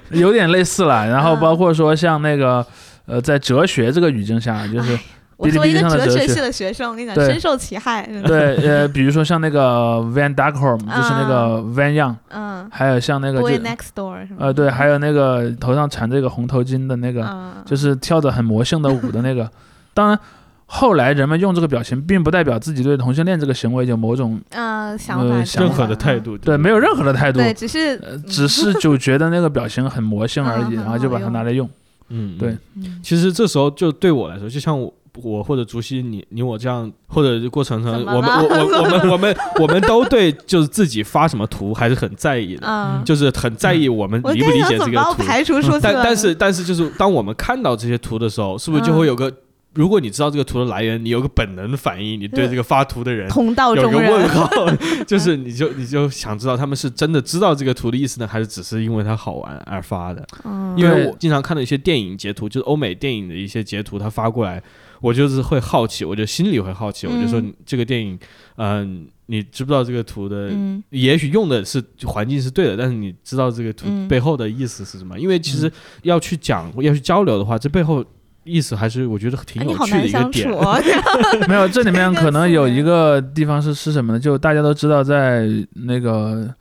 [0.20, 1.08] 有点类似了。
[1.08, 2.66] 然后嗯包括说像那个
[3.06, 4.98] 呃，在哲学这个语境下，就是
[5.40, 8.06] 我作为一个哲学系的学生，我跟你讲，深受其害。
[8.26, 12.68] 对呃，比如说像那个 Van Duckholm， 就是那个 Van Young，嗯。
[12.70, 14.40] 还有像那个，Boy 就 Next Door 是吗？
[14.42, 19.50] 呃对，还有那个头上缠着一个红头巾的那个，嗯，就是跳着很魔性的舞的那个。
[19.96, 20.20] 当然，
[20.66, 31.68] 后来人们用这个表情，并不代表自己对同性恋这个行为有某种嗯想呃法任何的态度，对没有任何的态度，对，只是呃，只是就觉得那个表情很魔性而已，嗯然后就把它拿来用。
[32.10, 32.58] 嗯，对。
[33.02, 45.24] 其实这时候就对我来说，就像我我或者竹溪你你我这样，或者过程中，我们我我我们 我们我们都对就是自己发什么图还是很在意的，嗯，就是很在意我们理不理解这个图。
[45.24, 45.80] 排除出去了？
[45.82, 49.32] 但但是但是就是当我们看到这些图的时候，是不是就会有个？
[49.76, 54.50] 如果你知道这个图的来源，你有个本能的反应，你对这个发图的人同道有个问，号，
[55.06, 60.26] 就是你就你就想知道他们是真的知道这个图的意思呢，还是只是因为它好玩而发的？
[60.44, 64.62] 嗯因为我经常看到一些电影截图，就是欧美电影的一些截图，他发过来，
[65.02, 68.18] 我就是会好奇，我就心里会好奇，我就说嗯这个电影，
[68.58, 70.50] 嗯、你知不知道这个图的？
[70.52, 75.20] 嗯也许用的是环境是对的，但是你知道这个图嗯背后的意思是什么？
[75.20, 75.72] 因为其实
[76.04, 78.04] 要去讲、要去交流的话，这背后
[78.44, 80.52] 意思还是我觉得挺有趣的一个难相处点。
[80.52, 80.82] 哦。
[81.48, 84.20] 没有，这里面可能有一个地方是是什么呢？
[84.20, 86.54] 就大家都知道，在那个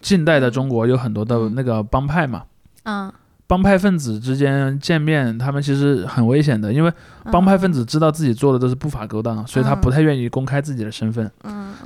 [0.00, 2.42] 近代的中国有很多的嗯那个帮派嘛，
[2.84, 3.12] 嗯
[3.52, 6.90] 帮派分子之间见面，他们其实很危险的，因为
[7.30, 11.30] 帮派分子知道自己做的都是不法勾当，所以他不太愿意公开自己的身份。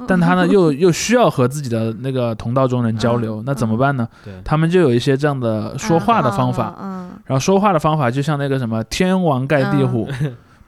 [0.07, 4.07] 但他呢，又又需要和自己的那个同道中人交流，嗯那怎么办呢？
[4.25, 10.09] 对，他们就有一些这样的说话的方法，嗯，然后说话的方法就像那个什么天王盖地虎。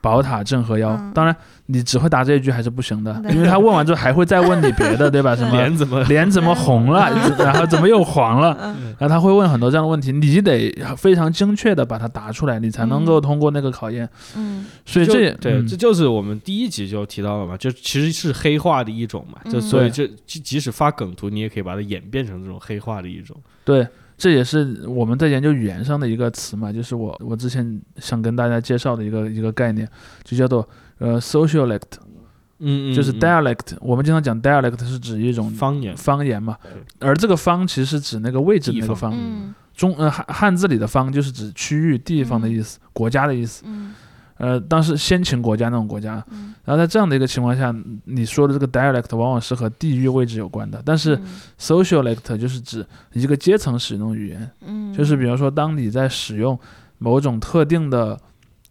[0.00, 1.12] 宝塔镇河妖，嗯。
[1.14, 1.34] 当然
[1.66, 5.34] 你只会答这一句还是不行的，因为他问完之后还会再问你别的， 对吧？
[5.36, 6.02] 什么脸怎么？
[6.04, 8.94] 脸怎么红了，然后怎么又黄了，嗯。
[8.98, 14.08] 然后他会问很多这样的问题，你得非常精确的把它答出来，你才能够通过那个考验。
[14.36, 14.66] 嗯。
[14.86, 15.66] 所以这对，嗯。
[15.66, 19.60] 这就是我们第一集就提到了嘛，就其实是黑化的一种嘛，就嗯。
[19.60, 20.08] 所以对。
[20.08, 23.36] 这即即使发梗图，你也可以把它演变成这种黑化的一种。
[23.64, 23.86] 对，
[24.18, 29.88] 这也是我们在研究语言上的一个词嘛，就是我我之前想跟大家介绍的一个一个概念，
[30.24, 31.82] 就叫做呃 socialect，
[32.58, 33.76] 嗯嗯就是 dialect。
[33.80, 36.58] 我们经常讲 dialect 是指一种方言，方言嘛，
[36.98, 39.18] 而这个方其实是指那个位置的那个方方。
[39.18, 43.62] 嗯中呃汉汉字里的方就是指区域、地方的意思，国家的意思。
[43.64, 43.94] 嗯
[44.38, 47.74] 呃，当时先秦国家那种国家，嗯，然后在这样的一个情况下，
[48.04, 51.18] 你说的这个 dialect 往往是和地域位置有关的，但是
[51.58, 56.58] socialect 就是指一个阶层使用语言，嗯，就是比如说当你在使用
[56.98, 58.18] 某种特定的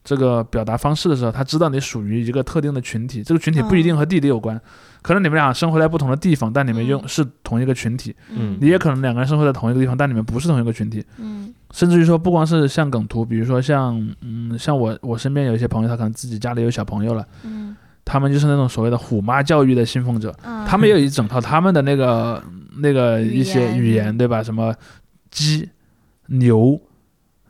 [0.07, 4.57] 这个表达方式的时候，他知道你属于一个特定的群体，这个群体不一定和地理有关，
[5.01, 7.07] 可能你们俩生活在不同的地方，但你们用嗯。
[7.09, 8.57] 是同一个群体，嗯。
[8.61, 11.53] 你也可能两个人生活在同一个地方，但你们不是同一个群体，嗯。
[11.71, 17.27] 甚至于说不光是像梗图，比如说像嗯像我我身边有一些朋友，他可能自己家里有小朋友了。
[17.43, 17.75] 嗯。
[18.05, 22.41] 他们就是那种所谓的虎妈教育的信奉者，嗯，他们也有一整套他们的那个
[22.77, 24.41] 那个一些言语言，对吧？
[24.41, 24.73] 什么
[25.29, 25.67] 鸡、
[26.27, 26.79] 牛，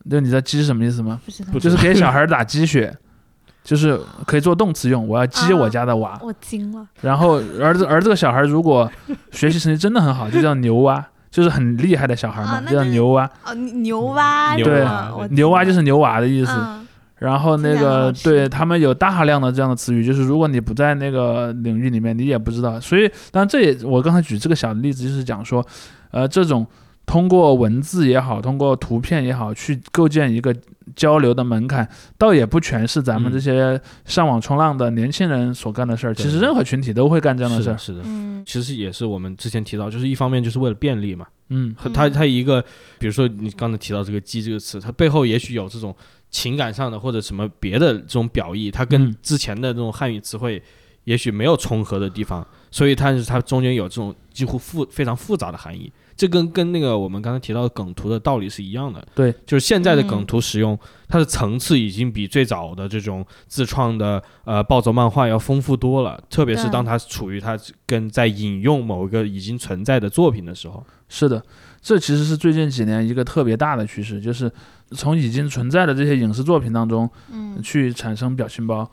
[0.10, 1.20] 就你知道鸡是什么意思吗？
[1.26, 2.96] 不知道，就是给小孩打鸡血，
[3.64, 5.08] 就是可以做动词用。
[5.08, 6.18] 我要鸡我家的娃。
[6.24, 8.90] 我惊了，然后儿子而这个小孩如果
[9.32, 13.30] 学习成绩真的很好，就叫牛蛙， 就是很厉害的小孩嘛，就叫牛蛙。
[13.46, 16.52] 哦，牛蛙牛对蛙，牛蛙就是牛娃的意思。
[16.56, 16.84] 嗯
[17.20, 22.80] 然后那个对他们有大量的这样的词语，就是如果你不在那个领域里面，你也不知道。
[22.80, 25.66] 所以，当然这也我刚才举这个小例子，就是讲说，
[26.12, 26.64] 呃，这种
[27.08, 30.54] 通过文字也好，通过图片也好，去构建一个
[30.94, 36.14] 交流的门槛，倒也不全是咱们嗯这些上网冲浪的年轻人所干的事儿。
[36.14, 38.02] 对其实任何群体都会干这样的事儿是的，。
[38.04, 42.62] 嗯其实也是我们之前提到，就是一方面就是为了便利嘛，嗯和它它一个，
[43.00, 45.96] 比如说你刚才提到这个“鸡”这个词，它背后也许有这种
[46.30, 50.62] 情感上的或者什么别的这种表意，它跟嗯之前的这种汉语词汇
[51.06, 55.90] 也许没有重合的地方，所以它是它中间有这种几乎复非常复杂的含义。
[56.18, 60.08] 这跟跟那个我们刚才提到的梗图的道理是一样的，对，就是现在的嗯。
[60.08, 60.78] 梗图使用，
[61.08, 71.42] 它的层次已经比最早的这种自创的呃暴走漫画要丰富多了，特别是当它处于它跟在引用某一个已经存在的作品的时候，是的，
[71.82, 74.52] 这其实是最近几年一个特别大的趋势，就是
[74.92, 77.62] 从已经存在的这些影视作品当中，嗯。
[77.62, 78.90] 去产生表情包，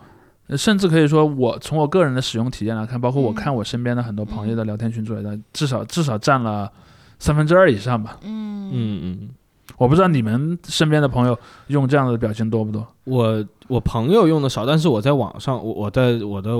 [0.46, 3.34] 呃甚至可以说，我从我个人的使用体验来看，包括我嗯。
[3.34, 6.70] 看我身边的很多朋友的聊天群组来的，至少至少占了
[7.18, 8.18] 三分之二以上吧。
[8.22, 9.28] 嗯嗯嗯。
[9.76, 11.36] 我不知道你们身边的朋友
[11.68, 12.86] 用这样的表情多不多？
[13.04, 16.52] 我我朋友用的少，但是我在网上，我我在我的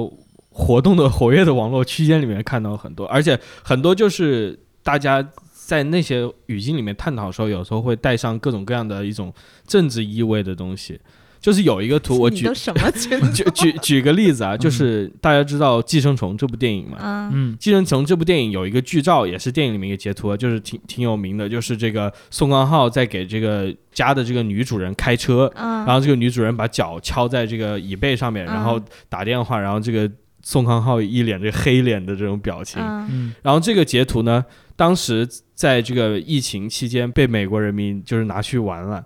[0.51, 9.33] 活动的 活跃的网络区间里面看到很多，而且很多就是大家在那些语境里面探讨的时候，有时候会带上各种各样的一种
[9.67, 10.99] 政治意味的东西。
[11.45, 12.91] 就是有一个图，我举什么？
[13.35, 30.11] 举举举个例子啊，就是大家知道《寄生虫》这部电影嘛，嗯嗯《寄生虫》这部电影有一个剧照，也是电影里面一个截图啊，就是挺挺有名的，就是这个宋康昊在给这个家的这个女主人开车，嗯，然后这个女主人把脚敲在这个椅背上面，然后嗯打电话，然后这个
[30.43, 32.83] 宋康昊一脸这黑脸的这种表情。
[33.43, 34.43] 然后这个截图呢，
[34.77, 39.05] 当时在这个疫情期间被美国人民就是拿去玩了。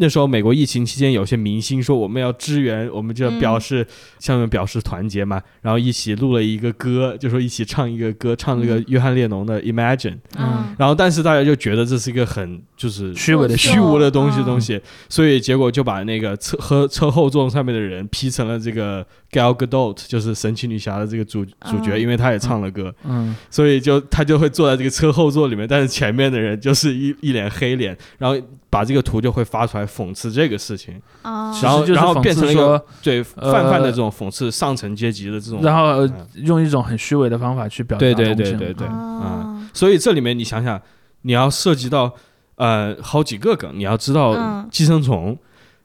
[0.00, 3.84] 那时候美国疫情期间，有些明星说我们要支援，我们就嗯表示、
[4.20, 8.84] 向你们表示团结嘛，然后一起录了一个歌，就说一起唱一个歌，唱那个嗯。
[8.86, 10.12] 约翰列侬的《Imagine》。
[10.38, 10.74] 嗯。
[10.78, 14.44] 然后但是大家就觉得这是一个很就是虚伪的虚无的东西嗯。
[14.44, 40.80] 东西，所以结果就把那个车和车后座上面的人 P 成了这个 Gal Gadot，就是神奇女侠的这个主主角，嗯因为她也唱了歌，嗯所以就他就会坐在这个车后座里面，但是前面的人就是一一脸黑脸，然后把这个图就会发出来讽刺这个事情，哦其实就是然后然后讽变成了一个刺说，对呃泛泛的这种讽刺上层阶级的这种，然后用一种很虚伪的方法去表达对对同情对对对，哦所以这里面你想想，
[41.22, 42.10] 你要涉及到
[42.56, 45.38] 呃好几个梗，你要知道嗯寄生虫。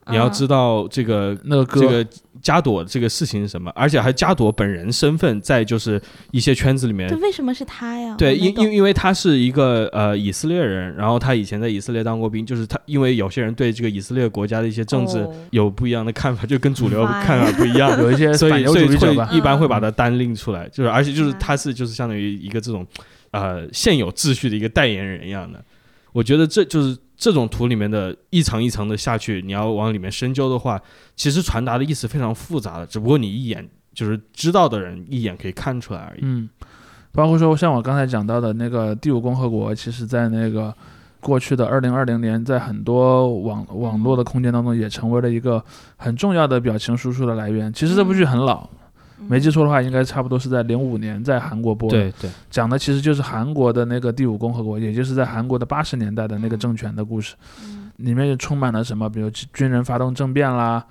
[0.09, 2.05] 你要知道这个那个，这个
[2.41, 6.01] 加朵这个事情是什么，而且还加朵本人身份在就是
[6.31, 8.15] 一些圈子里面这为什么是他呀？
[8.17, 22.85] 对，因因因为他是一个呃以色列人，然后他以前在以色列当过兵，就是他因为有些人对这个以色列国家的一些政治哦有不一样的看法，就跟主流看法不一样， 有一些所反犹以所以会主义者吧，一般会把他单拎出来，就是而且就是嗯他是就是相当于一个这种
[23.31, 25.63] 呃现有秩序的一个代言人一样的。
[26.11, 30.77] 我觉得这就是这种图里面的一层一层的下去，你要往里面深究的话，
[31.15, 36.19] 其实传达的意思非常复杂的，只不过你一眼就是知道的人一眼可以看出来而已。
[36.23, 36.49] 嗯，
[37.13, 40.75] 包括说像我刚才讲到的那个第五共和国，其实在那个
[41.21, 45.63] 过去的二零二零年，在很多网网络的空间当中，也成为了一个
[45.95, 47.71] 很重要的表情输出的来源。
[47.71, 48.69] 其实这部剧很老，
[49.17, 51.97] 没记错的话，应该差不多是在零五年在韩国播的。
[51.97, 60.83] 对对，讲的其实就是韩国的那个第五共和国，也就是在韩国的八十年代的那个政权的故事，嗯里面也充满了什么，比如军军人发动政变啦，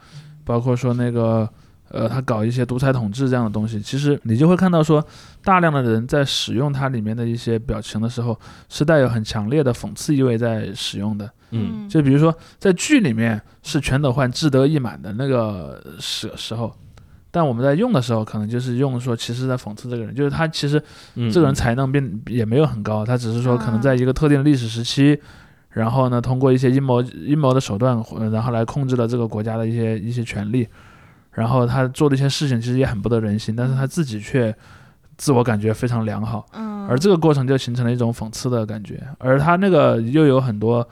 [0.44, 1.48] 包括说那个
[1.88, 3.80] 呃，他搞一些独裁统治这样的东西。
[3.80, 5.04] 其实你就会看到说，
[5.44, 11.28] 大量的人在使用它里面的一些表情的时候，是带有很强烈的讽刺意味在使用的。
[11.50, 16.72] 嗯就比如说在剧里面是全斗焕志得意满的那个时时候。
[17.34, 20.80] 但我们在用的时候，可能就是用说，其实在讽刺这个人，就是他其实
[21.14, 25.18] 嗯，这个人才能并也没有很高，他只是说可能在一个特定的历史时期，
[25.70, 30.68] 然后呢，通过一些阴谋阴谋的手段，呃然后来控制了这个国家的一些一些权利，
[31.30, 34.54] 然后他做的一些事情其实也很不得人心，但是他自己却
[35.16, 40.86] 自我感觉非常良好，嗯，而这个过程就形成了一种讽刺的感觉，而他那个又有很多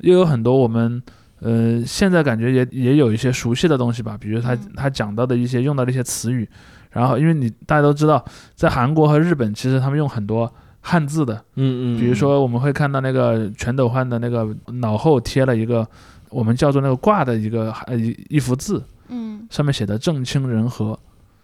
[0.00, 1.02] 又有很多我们。
[1.40, 4.72] 呃，现在感觉也也有一些熟悉的东西吧，比如他嗯。
[4.76, 6.48] 他讲到的一些用到的一些词语，
[6.90, 8.24] 然后因为你大家都知道，
[8.54, 15.86] 在韩国和日本，其实他们用很多汉字的，嗯嗯，比如说我们会看到那个全斗焕的那个脑后贴了一个
[16.30, 19.46] 我们叫做那个挂的一个呃一一幅字，嗯。
[19.50, 20.98] 上面写的正清人和，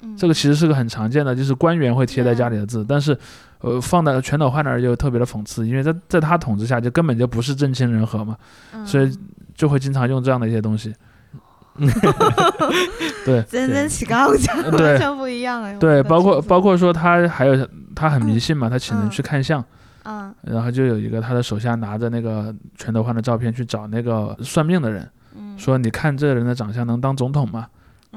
[0.05, 3.17] 嗯，这个其实是个很常见的，就是官员会贴在家里的字，但是
[3.61, 8.37] 呃放在全斗焕那儿就特别的讽刺，因为在在他统治下就根本就不是正清人和嘛，
[8.73, 9.19] 嗯所以
[9.55, 10.95] 就会经常用这样的一些东西。
[13.25, 15.75] 对真真起杠讲， 对完全不一样哎。
[15.79, 19.61] 对，包括包括说他还有他很迷信嘛，他请人去看相。
[20.07, 27.67] 嗯然后就有一个他的手下拿着那个全斗焕的照片去找那个算命的人，嗯，说你看这个人的长相能当总统吗？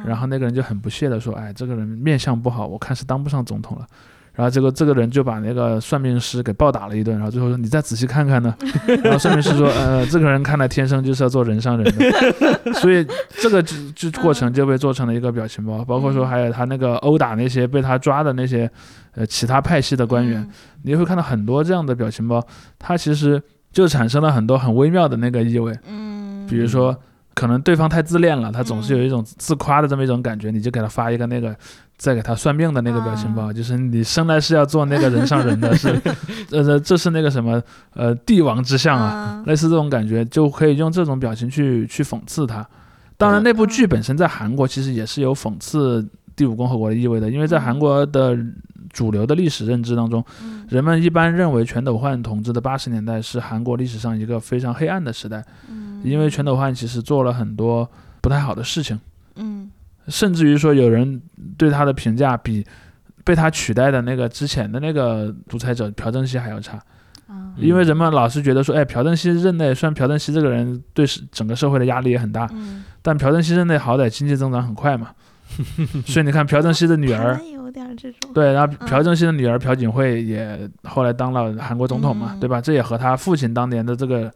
[0.07, 3.85] 嗯然后那个人就很不屑的说，哎，这个人面相不好，我看是当不上总统了。
[4.33, 8.55] 然后这个这个人就把那个算命师给暴打了一顿，然后最后说你再仔细看看呢。
[9.03, 18.69] 然后算命师说，呃，这个人看来天生就是要做人上人的，所以这个就就过程就被做成了一个表情包，包括说还有他那个殴打那些被他抓的那些
[19.15, 20.47] 呃其他派系的官员，
[20.83, 22.39] 你会看到很多这样的表情包，
[22.77, 23.41] 它其实
[23.71, 25.75] 就产生了很多很微妙的那个意味。
[25.89, 26.95] 嗯，比如说，
[27.38, 31.55] 可能对方太自恋了，他总是有一种自夸的这么一种感觉，你就给他发一个那个，
[31.95, 33.53] 再给他算命的那个表情包，啊。
[33.53, 35.89] 就是你生来是要做那个人上人的，是，
[36.49, 37.61] 呃，这是那个什么，
[37.93, 42.67] 呃，帝王之相啊，啊，类似这种感觉，就可以用这种表情去去讽刺他。
[43.17, 46.03] 当然，那部剧本身在韩国其实也是有讽刺
[46.35, 48.35] 第五共和国的意味的，因为在韩国的
[48.97, 50.65] 主流的历史认知当中，嗯。
[50.69, 56.01] 人们一般认为全斗焕统治的八十年代是韩国历史上一个非常黑暗的时代，嗯。
[56.03, 57.87] 因为全斗焕其实做了很多
[58.21, 58.99] 不太好的事情，
[59.35, 59.69] 嗯。
[60.07, 61.21] 甚至于说有人
[61.59, 62.65] 对他的评价比
[63.23, 66.77] 被他取代的那个之前的那个独裁者朴正熙还要差，
[67.27, 67.53] 啊。
[67.55, 75.11] 因为人们老是觉得说，哎，朴正熙任内，虽然朴正熙这个人对整个社会的压力也很大，嗯，但朴正熙任内好歹经济增长很快嘛，
[76.07, 82.61] 所以你看朴正熙的女儿 有点这种，对，然后嗯朴正熙的女儿朴槿惠也后来当了韩国总统嘛，嗯对吧？
[82.61, 84.32] 这也和他父亲当年的这个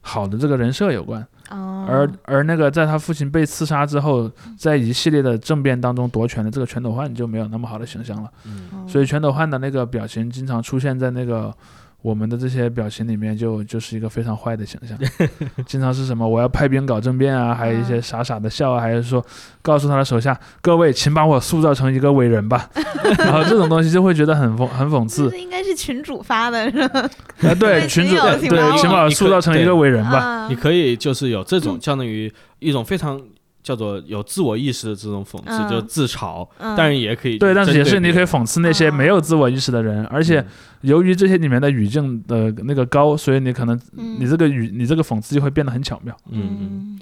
[0.00, 1.24] 好的这个人设有关。
[1.50, 4.28] 哦，而而那个在他父亲被刺杀之后，
[4.58, 8.28] 在一系列的政变当中夺权的这个全斗焕就没有那么好的形象了。
[8.46, 11.54] 嗯哦所以全斗焕的那个表情经常出现在那个
[12.02, 14.98] 我们的这些表情里面就，就是一个非常坏的形象。
[15.64, 19.24] 经常是什么我要派兵搞政变啊，还有一些傻傻的笑啊，还是说
[19.62, 22.68] 告诉他的手下各位，请把我塑造成一个伟人吧。
[23.18, 25.36] 然后这种东西就会觉得很讽很讽刺这。
[25.36, 27.00] 应该是群主发的，是吧？
[27.42, 30.18] 啊，对， 群主对，请把我塑造成一个伟人吧。
[30.18, 33.20] 啊你可以就是有这种相当于一种非常
[33.62, 35.68] 叫做有自我意识的这种讽刺，嗯。
[35.68, 36.74] 就自嘲，嗯。
[36.76, 40.44] 但是也可以对，但是也是你可以讽刺那些没有自我意识的人，而且
[40.80, 44.16] 由于这些里面的语境的那个高，所以你可能嗯。
[44.18, 46.16] 你这个语你这个讽刺就会变得很巧妙。
[46.30, 46.58] 嗯嗯。
[46.60, 47.00] 嗯，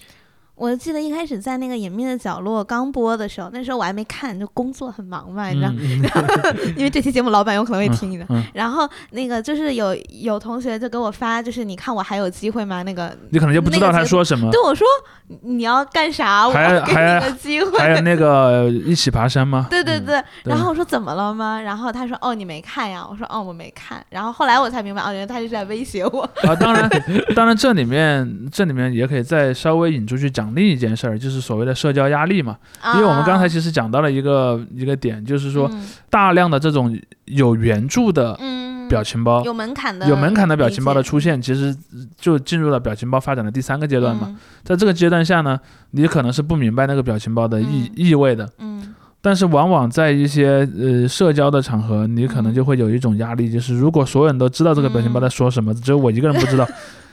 [0.61, 8.26] 我记得一开始在那个隐秘的角落刚播的时候，那时候我还没看，就工作很忙嘛，你知道，嗯 因为这期节目老板有可能会听你的。
[8.28, 12.82] 嗯， 然后那个就是有有同学就给我发，就是你看我还有机会吗？
[12.82, 14.50] 那个你可能就不知道他说什么。
[14.50, 14.86] 对我说
[15.28, 16.46] 你你要干啥？
[16.46, 17.78] 我还要给还你个机会。
[17.78, 19.66] 还有那个一起爬山吗？
[19.70, 21.58] 对对，对然后我说怎么了吗？
[21.58, 23.06] 然后他说哦你没看呀？
[23.11, 24.04] 我说哦我没看。
[24.11, 26.20] 然后后来我才明白，哦原来他是在威胁我。
[26.42, 26.86] 啊，当然，
[27.34, 32.57] 当然，这里面这里面也可以再稍微引出去讲另一件事儿，就是所谓的社交压力嘛。
[32.94, 35.86] 因为我们刚才其实讲到了一个一个点，就是说嗯。
[36.09, 38.88] 大量的这种有援助的嗯。
[38.88, 41.72] 表情包，有门槛的有门槛的表情包的出现，其实
[42.18, 44.26] 就进入了表情包发展的第三个阶段嘛。
[44.28, 44.36] 嗯。
[44.64, 45.61] 在这个阶段下呢，
[45.92, 47.90] 你可能是不明白那个表情包的意、嗯。
[47.94, 48.94] 意味的，嗯。
[49.22, 56.66] 但是往往在一些呃社交的场合，你可能就会有一种压力，就是如果所有人都知道这个表情包在说什么，只有我一个人不知道，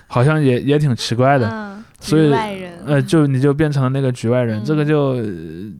[0.08, 1.48] 好像也也挺奇怪的。
[1.48, 2.34] 嗯，所以
[2.88, 5.24] 呃，就你就变成了那个局外人，嗯这个就呃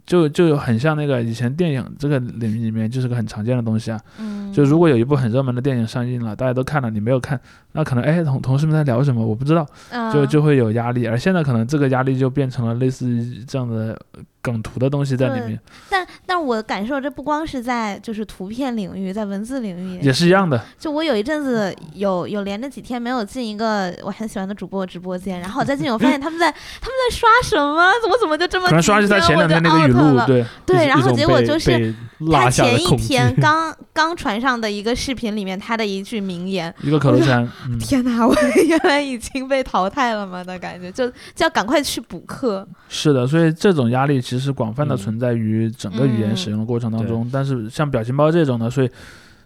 [0.06, 4.00] 就就很像那个以前电影这个领域里面就是个很常见的东西啊。
[4.20, 7.40] 嗯就如果有一部很热门的电影上映了，大家都看了，你没有看，
[7.74, 9.64] 那可能哎同同事们在聊什么我不知道，
[10.12, 11.06] 就嗯就会有压力。
[11.06, 14.00] 而现在可能这个压力就变成了类似于这样的
[14.42, 20.60] 梗图的东西在里面，但但我感受这不光是在就是图片领域，在文字领域也是一样的。
[20.80, 27.92] 就我有一阵子有有连着几天没有进一个我很喜欢的主播直播间，然后我再进，我发现他们在他们在刷什么？
[28.02, 31.94] 怎么怎么就这么可能刷几起他前两天那个语录，了对，对，然后结果就是
[32.32, 32.86] 他前一。
[32.98, 36.74] 天刚刚传上的一个视频里面他的一句名言。
[36.82, 38.26] 一个口头禅，嗯，天哪！
[38.28, 38.36] 我
[38.68, 40.44] 原来已经被淘汰了吗？
[40.44, 42.68] 的感觉，就就要赶快去补课。
[42.90, 47.30] 是的，所以这种压力其实广泛的嗯存在于整个语言嗯使用的过程当中。
[47.32, 48.90] 但是像表情包这种呢，所以，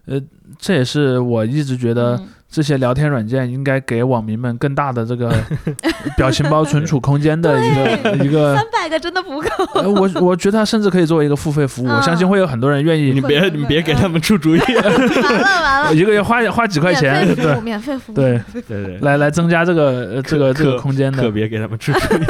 [0.05, 0.19] 呃，
[0.57, 5.33] 这也是我一直觉得嗯这些聊天软件应该给网民们更大的这个
[6.17, 8.53] 表情包存储空间的一个一个。
[8.53, 9.47] 三百个真的不够。
[9.75, 14.59] 呃，我我觉得它甚至可以作为一个付费服务，我相信嗯会有很多人愿意你别你别给他们出主意。
[14.83, 18.15] 完了完了，一个月花花几块钱，免费服务，对免费服务。
[18.15, 21.23] 对，对对，来来增加这个呃这个这个空间的。
[21.23, 22.21] 可别给他们出主意。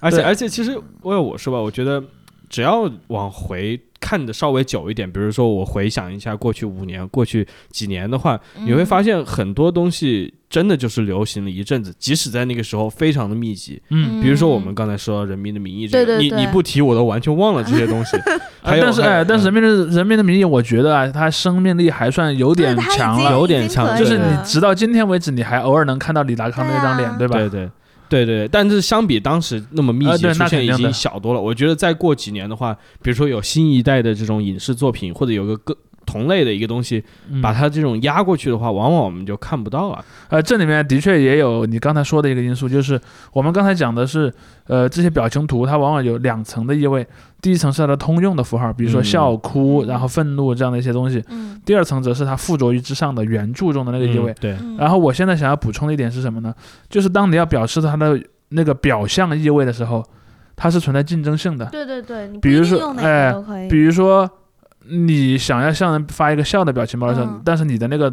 [0.00, 2.02] 而 且而且，其实为我说吧，我觉得
[2.48, 13.80] 只要往回看的稍微久一点，比如说我回想一下过去五年、过去几年的话，你会嗯发现很多东西真的就是流行了一阵子，即使在那个时候非常的密集。
[13.90, 18.16] 嗯，比如说我们刚才说《人民的名义》这个，对对对你你不提我都完全忘了这些东西。
[18.60, 23.30] 还啊有但是哎，但是人民的人民的名义，我觉得啊，它生命力还算有点强了。
[23.32, 27.38] 有点强就是你直到今天为止，你还偶尔能看到李达康那张脸，对啊吧？
[27.38, 27.70] 对对
[28.12, 31.40] 对对，但是相比当时那么密集出现已经小多了。
[31.40, 35.74] 我觉得再过几年的话，比如说有新一代的这种影视作品，或者有个更
[36.06, 40.04] 同类的一个东西，嗯把它这种压过去的话，往往我们就看不到了。
[40.28, 43.00] 呃，这里面的确也有你刚才说的一个因素，就是
[43.32, 44.32] 我们刚才讲的是，
[44.66, 47.06] 呃，这些表情图它往往有两层的意味。
[47.40, 51.22] 第一层是它的通用的符号，比如说嗯笑、哭，嗯然后愤怒这样的一些东西。
[51.28, 54.32] 嗯第二层则是它附着于之上的原著中的那个意味。
[54.32, 56.54] 嗯对，嗯然后我现在想要补充的一点是什么呢？
[56.88, 60.04] 就是当你要表示它的那个表象意味的时候，
[60.54, 61.66] 它是存在竞争性的。
[61.66, 63.34] 对对对，你比如说哎。
[63.68, 64.28] 比如说，
[64.88, 67.42] 你想要向人发一个笑的表情包的时候，嗯。
[67.44, 68.12] 但是你的那个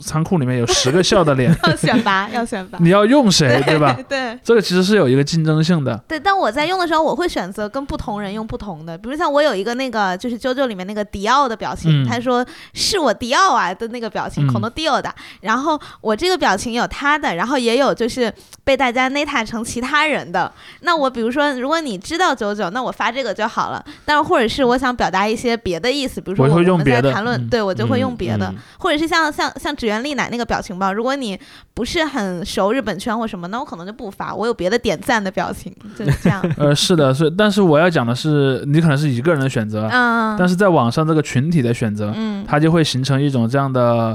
[0.00, 2.78] 仓库里面有十个笑的脸， 要选拔，要选拔。
[2.80, 3.96] 你要用谁，对吧？
[4.08, 5.96] 对这个其实是有一个竞争性的。
[6.08, 8.96] 对，但我在用的时候，我会选择跟不同人用不同的。
[8.98, 15.12] 比如像我有一个那个就是啾啾里面那个迪奥的表情，嗯他说是我迪奥啊的那个表情，嗯可能迪奥的。
[15.40, 18.32] 然后我这个表情有他的，然后也有就是
[18.64, 20.50] 被大家 neta 成其他人的。
[20.80, 23.84] 那我比如说，如果你知道九九，那我发这个就好了。
[24.04, 28.46] 但是或者是我想表达一些别的意思，比如说我会用我们在别的谈论，嗯对我就会用嗯别的。
[28.48, 31.38] 嗯或者是像像像指原丽乃那个表情包，如果你
[31.72, 36.44] 不是很熟日本圈或什么，那我可能就不发，我有别的点赞的表情，就是这样。
[36.58, 44.14] 呃，是的，是，但是我要讲的是，你可能是一个人的选择，嗯，但是在网上这个群体的选择，嗯，它就会形成一种这样的。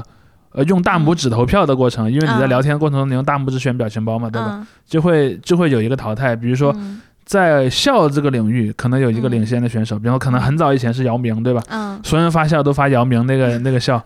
[0.56, 4.50] 呃，用大拇指投票的过程，因为你在嗯聊天过程中，你用大拇指选表情包嘛，对吧？
[4.52, 4.66] 嗯？
[4.86, 6.36] 就会就会有一个淘汰。
[6.36, 11.60] 比如说，嗯在笑这个领域，可能有一个嗯领先的选手，比如说可能很早以前是姚明，对吧？
[11.70, 14.00] 嗯，所有人发笑都发姚明那个那个笑，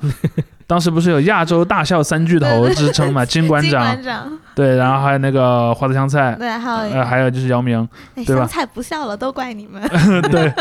[0.68, 3.24] 当时不是有亚洲大笑三巨头之称嘛？
[3.26, 3.98] 金馆长，
[4.54, 8.42] 对，然后还有那个花泽香菜，对，还有呃，还有就是姚明，哎对吧？
[8.42, 9.82] 香菜不笑了，都怪你们。
[10.30, 10.52] 对。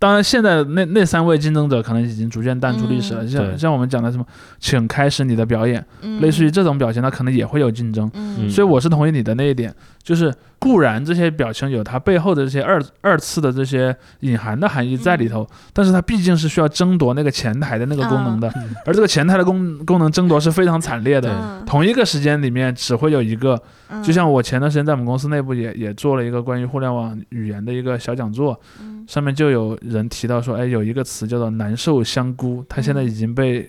[0.00, 3.28] 当然，现在那那三位竞争者可能已经逐渐淡出历史了，嗯。
[3.28, 4.24] 像像我们讲的什么，
[4.58, 6.20] 请开始你的表演，嗯。
[6.20, 8.10] 类似于这种表情，它可能也会有竞争。
[8.14, 9.72] 嗯，所以我是同意你的那一点，
[10.02, 18.74] 就是固然这些表情有它背后的这些二二次的这些隐含的含义在里头，但是它毕竟是需要争夺那个前台的那个功能的，嗯。
[18.84, 21.30] 而这个前台的功功能争夺是非常惨烈的。
[21.32, 24.02] 嗯同一个时间里面只会有一个，嗯。
[24.02, 28.60] 就像我前段时间在我们公司内部也也做了一个关于互联网语言的一个小讲座，
[29.06, 33.68] 上面就有人提到说，哎，有一个词叫做“难受香菇”，它现在已经被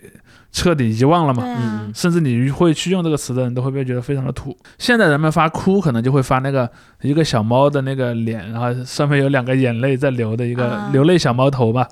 [0.53, 1.43] 彻底遗忘了嘛。
[1.45, 4.57] 嗯，甚至你会去用这个词的人都会被觉得非常的土。
[4.77, 6.69] 现在人们发哭，可能就会发那个
[7.01, 11.85] 一个小猫的那个脸，然后上面有两个眼泪在流的一个啊流泪小猫头吧。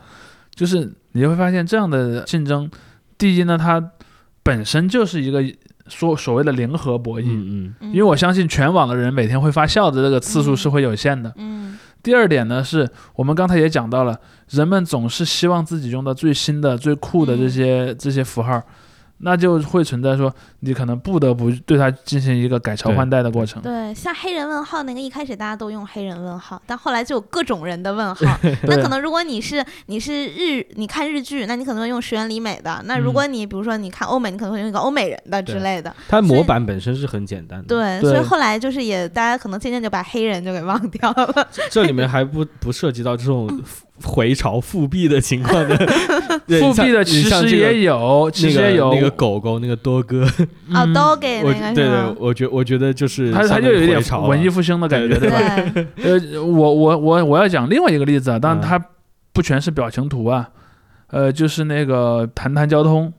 [0.53, 2.69] 就是你会发现这样的竞争，
[3.17, 3.91] 第一呢，它
[4.43, 5.43] 本身就是一个
[5.87, 11.33] 说所谓的零和博弈，嗯嗯因为我相信全网的人每天会发笑的这个次数是会有限的。
[11.37, 18.61] 嗯第二点呢，是我们刚才也讲到了，人们总是希望自己用到最新的、最酷的这些、这些符号，
[19.23, 23.61] 那就会存在说你可能不得不对它进行一个改朝换代的过程。
[23.61, 28.25] 对，像黑人问号那个一开始大家都用黑人问号，但后来就有各种人的问号。
[28.67, 35.95] 那可能如果你是你是日你看日剧，那你可能会用石原里美的；那如嗯果你比如说你看欧美，你可能会用一个欧美人的之类的。
[36.07, 37.67] 它模板本身是很简单的。
[37.67, 41.47] 对，对所以后来就是也大家可能渐渐就把黑人就给忘掉了。
[41.69, 43.47] 这里面还不不涉及到这种
[44.03, 45.77] 回潮复辟的情况的。
[46.59, 48.93] 复辟的其实也有，其实也有。
[48.93, 50.93] 那个狗狗那个多哥，哦，嗯。
[50.93, 52.15] 都给我对对那个是吗，？
[52.19, 55.37] 我觉我觉得就是它它相当于就有一点文艺复兴的感觉，对吧？
[56.03, 58.61] 呃，我我我我要讲另外一个例子啊，但嗯。
[58.61, 58.83] 它
[59.33, 60.49] 不全是表情图啊，
[61.07, 63.13] 呃，就是那个谈谈交通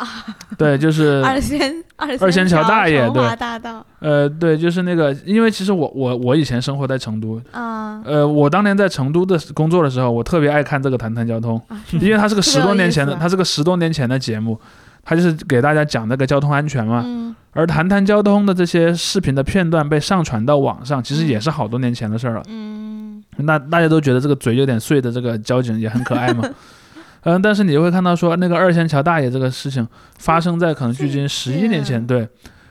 [0.00, 0.24] 啊，
[0.56, 14.58] 对，就是二仙二二仙桥桥大爷对大道，呃，对，就是那个，因为其实我我我以前生活在成都，啊呃，我当年在成都的工作的时候，我特别爱看这个谈谈交通，啊，因为它是个 十多年前的，它是个十多年前的节目，
[15.04, 17.02] 它就是给大家讲那个交通安全嘛。
[17.04, 22.42] 嗯而谈谈交通的这些视频的片段被上传到网上，其实也嗯是好多年前的事儿了。
[22.46, 26.48] 嗯那大家都觉得这个嘴有点碎的这个交警也很可爱嘛。
[27.22, 29.86] 嗯，但是你会看到说那个二仙桥大爷这个事情
[30.18, 32.28] 发生在可能距今十一年前，对。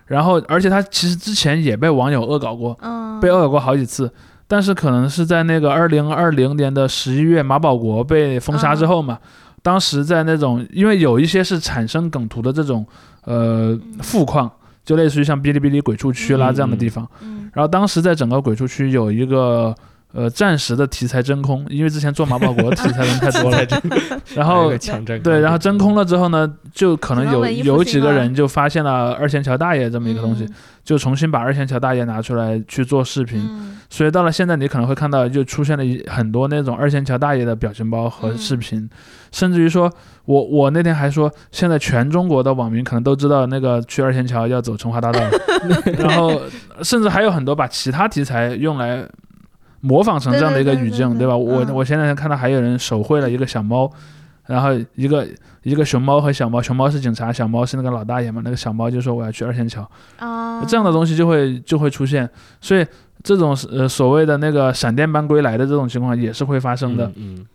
[0.08, 4.12] 然后，而且他其实之前也被网友恶搞过，嗯，被恶搞过好几次，
[4.48, 9.20] 但是可能是在那个二零二零年的十一月，马保国被封杀之后嘛，
[9.62, 12.84] 当时在那种，因为有一些是产生梗图的这种
[13.26, 14.50] 呃富矿，
[14.84, 19.76] 就类似于像哔哩哔哩鬼畜区啦嗯这样的地方，嗯然后当时在整个鬼畜区有一个。
[20.12, 23.60] 呃，暂时的题材真空，因为之前做马保国题材人太多了，
[24.34, 24.72] 然后
[25.24, 30.54] 对，然后真空了之后呢，就可能有有几个人就发现了二仙桥大爷这么一个东西，嗯。
[30.84, 33.78] 就重新把二仙桥大爷拿出来去做视频，嗯。
[33.92, 38.90] 所以到了现在，你可能会看到就出现了一很多那种二仙桥大爷的表情包和视频，
[39.32, 39.92] 甚至于说
[40.26, 45.20] 我我那天还说，现在全中国的网民可能都知道那个去二仙桥要走成华大道，
[46.00, 46.42] 然后
[46.82, 49.08] 甚至还有很多把其他题材用来
[49.82, 51.36] 模仿成这样的一个语境，对吧？
[51.36, 53.92] 我嗯我前两天看到还有人手绘了一个小猫。
[54.48, 55.28] 然后一个
[55.62, 58.42] 一个熊猫和小猫，熊猫是警察，小猫是那个老大爷嘛。
[58.44, 62.28] 那个小猫就说我要去二仙桥，啊，这样的东西就会就会出现，
[62.60, 62.84] 所以
[63.22, 67.46] 这种呃所谓的那个闪电般归来的这种情况也是会发生的，嗯，嗯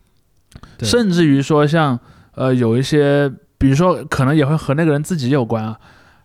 [0.82, 1.98] 甚至于说像
[2.36, 5.76] 呃有一些，比如说可能也会和那个人自己有关啊，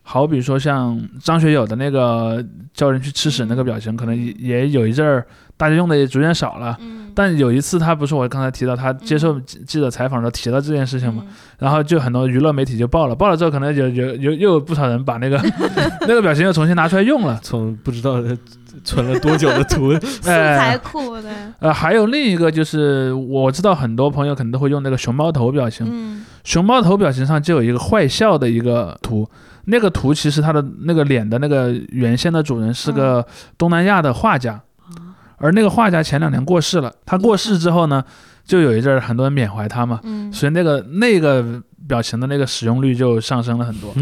[0.03, 2.45] 好比说像张学友的那个
[2.75, 5.25] 叫人去吃屎那个表情，可能也也有一阵儿
[5.59, 6.77] 大家用的也逐渐少了。
[6.79, 11.33] 嗯，但有一次，他不是我刚才提到，他接受记记者采访的时候提到这件事情嘛，嗯。
[11.57, 15.37] 然后就很多娱乐媒体就报了，报了之后，可能有有有又有不少人把那个
[16.07, 18.23] 那个表情又重新拿出来用了，从不知道
[18.85, 21.29] 存了多久的图， 素材哎，库的，
[21.59, 26.25] 呃，还有另一个就是我知道很多朋友可能都会用那个熊猫头表情，嗯。
[26.45, 29.29] 熊猫头表情上就有一个坏笑的一个图，
[29.65, 33.23] 那个图其实它的那个脸的那个原先的主人是个
[33.57, 34.59] 东南亚的画家，
[35.39, 38.03] 而那个画家前两年过世了，他过世之后呢，
[38.45, 40.31] 就有一阵儿很多人缅怀他嘛，嗯。
[40.31, 41.43] 所以那个那个
[41.87, 43.93] 表情的那个使用率就上升了很多。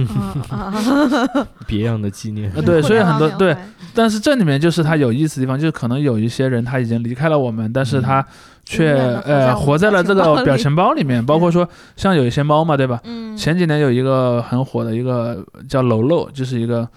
[1.65, 2.51] 别样的纪念。
[2.55, 3.55] 呃对，所以很多对，
[3.93, 8.25] 但是这里面就是他有意思的地方，就是可能有一些人他已经离开了我们，但是他
[8.65, 8.93] 却
[9.25, 12.99] 呃活在了这个表情包里面， 包括说像有一些猫嘛，对吧？
[13.05, 16.88] 嗯，前几年有一个很火的一个叫楼楼，就是一个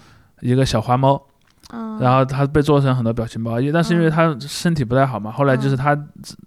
[0.41, 1.21] 一个小花猫，
[1.71, 1.99] 嗯。
[1.99, 4.11] 然后他被做成很多表情包，因但是因为嗯。
[4.11, 5.97] 它身体不太好嘛，后来就是他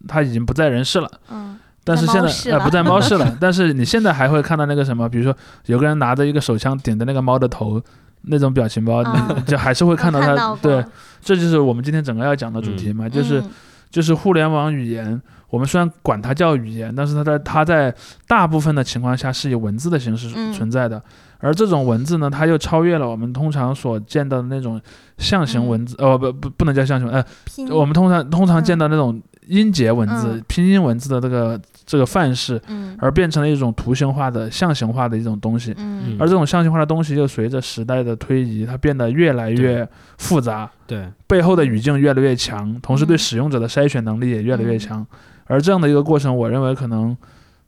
[0.07, 1.11] 他已经不在人世了。
[1.31, 1.59] 嗯。
[1.83, 7.81] 但是现在呃不在猫市了， 但是你现在还会看到那个什么，比如说有个人拿着一个手枪顶着那个猫的头，
[8.23, 9.45] 那种表情包，嗯。
[9.45, 10.57] 就还是会看到我它。
[10.63, 10.85] 对，
[11.21, 13.51] 这就是我们今天整个要讲的主题嘛，就是嗯
[13.91, 15.21] 就是互联网语言。
[15.51, 17.95] 我们虽然管它叫语言，但是它在它在
[18.27, 20.53] 大部分的情况下是以文字的形式嗯。
[20.53, 21.01] 存在的，
[21.39, 24.81] 而这种文字呢，它又超越了我们通常所见到的那种
[25.19, 30.45] 象形文字，哦不不不能叫象形，呃，拼我们通常通常嗯见到那种音节文字、嗯。
[30.49, 32.97] 拼音文字的这个这个范式，嗯。
[32.99, 35.75] 而变成了一种图形化的象形化的一种东西。
[35.77, 36.17] 嗯。
[36.19, 43.19] 而这种象形化的东西又随着时代的推移，它变得越来越复杂，对，背后的语境越来越强，同时对嗯。
[43.19, 45.07] 使用者的筛选能力也越来越强。
[45.47, 47.15] 而这样的一个过程，我认为可能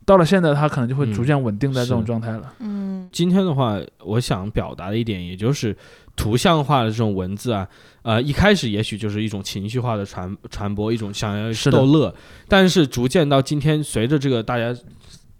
[0.07, 2.55] 到了现在，它可能就会逐渐稳定在这种状态了。
[2.61, 5.77] 嗯今天的话，我想表达的一点，也就是
[6.17, 7.69] 图像化的这种文字啊，
[8.03, 12.15] 呃，一开始也许就是一种情绪化的传传播，一种想要逗乐，
[12.49, 14.75] 但是逐渐到今天，随着这个大家。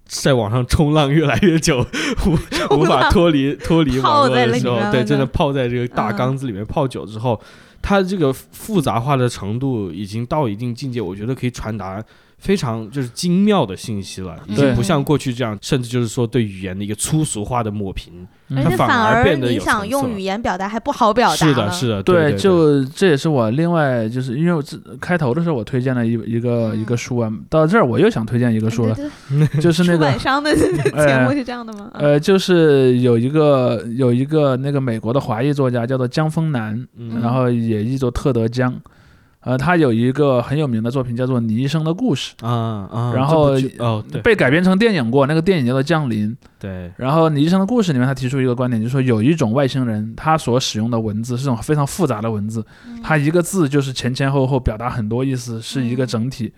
[0.09, 1.85] 在网上冲浪越来越久，
[2.71, 7.41] 无无法脱离脱离网络的时候，对，真的泡在这个大嗯缸子里面泡久之后，
[7.83, 12.01] 它这个复杂化的程度已经到一定境界，我觉得可以传达
[12.47, 18.13] 非常就是精妙的信息了，已经不像过去这样，甚至就是说对语言的一个粗俗化的抹平。
[18.49, 26.81] 嗯它反而且反而变得你想用语言表达还不好表达是的，是的，对，对，就这也是我另外就是因为我这开头的时候我推荐了一一个、嗯。
[26.81, 29.09] 一个书啊，到这儿我又想推荐一个书了，对
[29.49, 31.91] 对 就是那个出版商的 节目是这样的吗？
[31.95, 32.13] 嗯。
[32.13, 37.21] 呃，就是有一个有一个那个美国的华裔作家叫做江丰南，嗯。
[37.21, 38.73] 然后也译作特德·江。
[39.47, 42.51] 呃，他有一个很有名的作品叫做《你一生的故事啊
[42.91, 46.33] 啊，然后哦，》，被改编成电影过，那个电影叫做《降临》。
[46.59, 56.53] 对，然后《你一生的故事》里面，他提出一个观点，就是说有一种外星人，他所使用的文字是这种非常复杂的文字，嗯他一个字就是前前后后表达很多意思，是一个整体，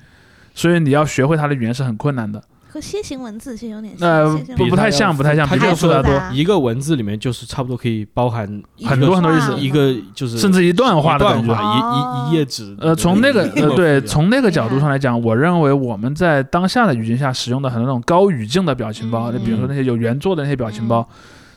[0.55, 2.43] 所以你要学会他的语言是很困难的。
[2.71, 8.47] 和楔形文字其实有点像，楔形文字不不太像，不太像，比它就是复杂多，一个文字里面就是差不多可以包含
[8.85, 11.53] 很多很多意思一个就是甚至一段话的感觉。
[11.55, 12.77] 一一一页纸。
[12.79, 21.09] 呃，从那个呃，对，从那个角度上来讲，我认为我们在当下的语境下使用的很多那种高语境的表情包，就比如说那些有原作的那些表情包，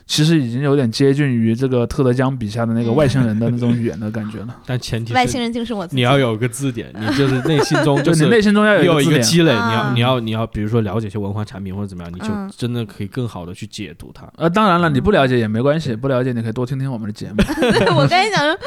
[0.05, 4.57] 其实已经有点接近于这个特德·江笔下的那个外星人的那种语言的感觉了。
[4.65, 5.95] 但前提是外星人就是我自己。
[5.97, 14.27] 你要有个字典，你就是内心中 就是你内心中要有有一个积累，你啊要你要你要，比如说了解一些文化产品或者怎么样，你就嗯真的可以更好的去解读它。
[14.35, 17.35] 呃，当然了，你不了解也没关系，不了解你可以多听听我们的节目。
[17.59, 18.57] 对 我刚才想说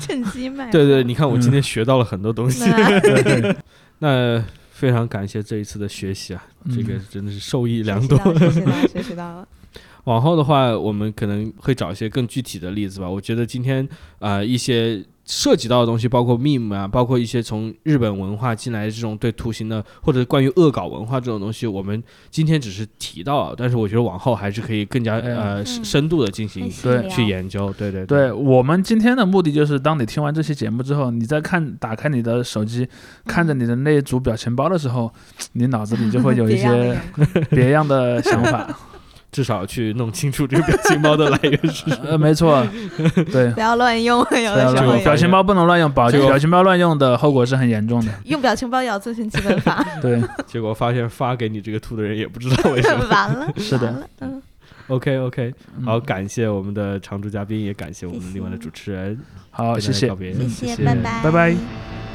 [0.00, 0.70] 趁机卖。
[0.70, 3.56] 对对，你看我嗯今天学到了很多东西，对
[3.98, 6.42] 那非常感谢这一次的学习啊，
[6.74, 8.16] 这个嗯真的是受益良多。
[8.16, 9.48] 习到了学习到了，学习到了。
[10.08, 13.06] 往后的话，我们可能会找一些更具体的例子吧。
[13.06, 13.86] 我觉得今天
[14.20, 27.70] 呃一些涉及到的东西，包括 meme 啊，包括一些从日本文化进来的这种对图形的，或者关于恶搞文化这种东西，我们今天只是提到啊，但是我觉得往后还是可以更加呃嗯深度的进行对去研究。
[27.76, 32.88] 对对对我们今天的目的就是，当你听完这期节目之后，你再看打开你的手机，
[33.26, 35.12] 看着你的那一组表情包的时候，
[35.52, 36.98] 你脑子里就会有一些
[37.50, 38.66] 别样的想法。
[39.30, 42.06] 至少去弄清楚这个表情包的来源是什么。
[42.10, 42.66] 呃，没错，
[43.30, 43.50] 对。
[43.52, 48.12] 不要乱用，有的时候表情包不能乱用，表结果表情包乱用的后果是很严重的。
[48.24, 49.84] 用表情包也要遵循基本法。
[50.00, 53.06] 对，结果发现发给你这个图的人也不知道为什么。
[53.08, 54.42] 完了，是的，嗯
[54.88, 59.18] ，OK OK，嗯好，感谢我们的常驻嘉宾，也感谢我们另外的主持人。
[59.50, 62.07] 好，谢谢告，别嗯谢谢拜拜，拜拜。